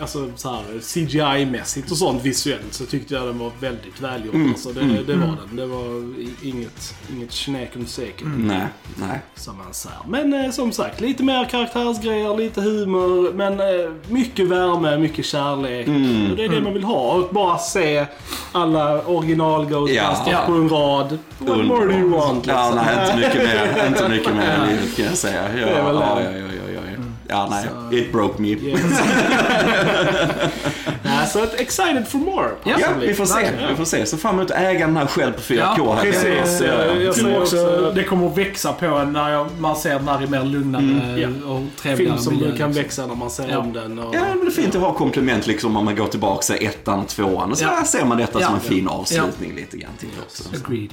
[0.00, 4.34] Alltså så här, CGI-mässigt och sånt visuellt så tyckte jag den var väldigt välgjord.
[4.48, 5.56] Alltså, det, det var den.
[5.56, 8.26] Det var inget, inget snack om säkert.
[8.36, 8.66] Nej,
[8.96, 9.18] nej.
[9.34, 9.98] Som man säger.
[10.08, 13.32] Men eh, som sagt, lite mer karaktärsgrejer, lite humor.
[13.32, 15.86] Men eh, mycket värme, mycket kärlek.
[15.86, 16.30] Mm.
[16.30, 17.12] Och det är det man vill ha.
[17.14, 18.06] Och bara se
[18.52, 20.42] alla original Ghostbusters Ja.
[20.46, 21.18] på en rad.
[21.38, 22.46] What more do you want?
[22.46, 22.84] Ja, liksom?
[22.86, 23.86] nej, inte mycket mer.
[23.88, 25.42] Inte mycket mer livet kan jag säga.
[25.58, 26.38] Ja, Det är väl ja, det.
[26.38, 26.53] ja, ja,
[27.28, 28.00] ja, nej.
[28.00, 28.48] It broke me.
[28.48, 28.80] Yes.
[31.02, 32.50] Nej, så att excited for more.
[32.64, 33.40] Ja, vi får se.
[33.60, 33.68] Ja.
[33.70, 34.06] Vi får se.
[34.06, 35.74] Så fram emot att äga den här själv på 4K.
[35.76, 36.02] Ja, här.
[36.02, 36.60] precis.
[36.60, 36.84] Ja, ja.
[36.84, 40.08] Jag Jag tror också det kommer att växa på en när jag, man ser den
[40.08, 41.28] här i mer lugnare ja.
[41.50, 42.72] och trevligare Film som miljö, kan liksom.
[42.72, 43.58] växa när man ser Ja.
[43.58, 43.98] om den.
[43.98, 44.14] Och...
[44.14, 47.06] Ja, men det är fint att ha komplement liksom om man går tillbaka till ettan,
[47.06, 47.50] tvåan.
[47.50, 47.68] Och så Ja.
[47.70, 48.46] här ser man detta Ja.
[48.46, 50.44] som en fin avslutning lite grann till också.
[50.64, 50.90] Agreed.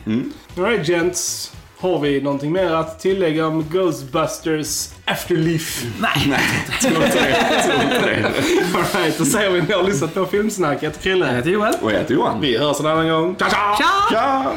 [0.57, 1.51] Alright gents.
[1.81, 5.87] Har vi någonting mer att tillägga om Ghostbusters Afterlife?
[5.99, 6.11] Nej.
[8.75, 11.01] Alright, då säger vi att ni har lyssnat på Filmsnacket.
[11.01, 11.27] Krille.
[11.27, 11.73] Jag heter Joel.
[11.81, 12.41] Och jag heter Johan.
[12.41, 13.35] Vi hörs en annan gång.
[13.35, 13.75] Ciao, ciao!
[13.77, 13.85] Tja!
[14.11, 14.51] Tja!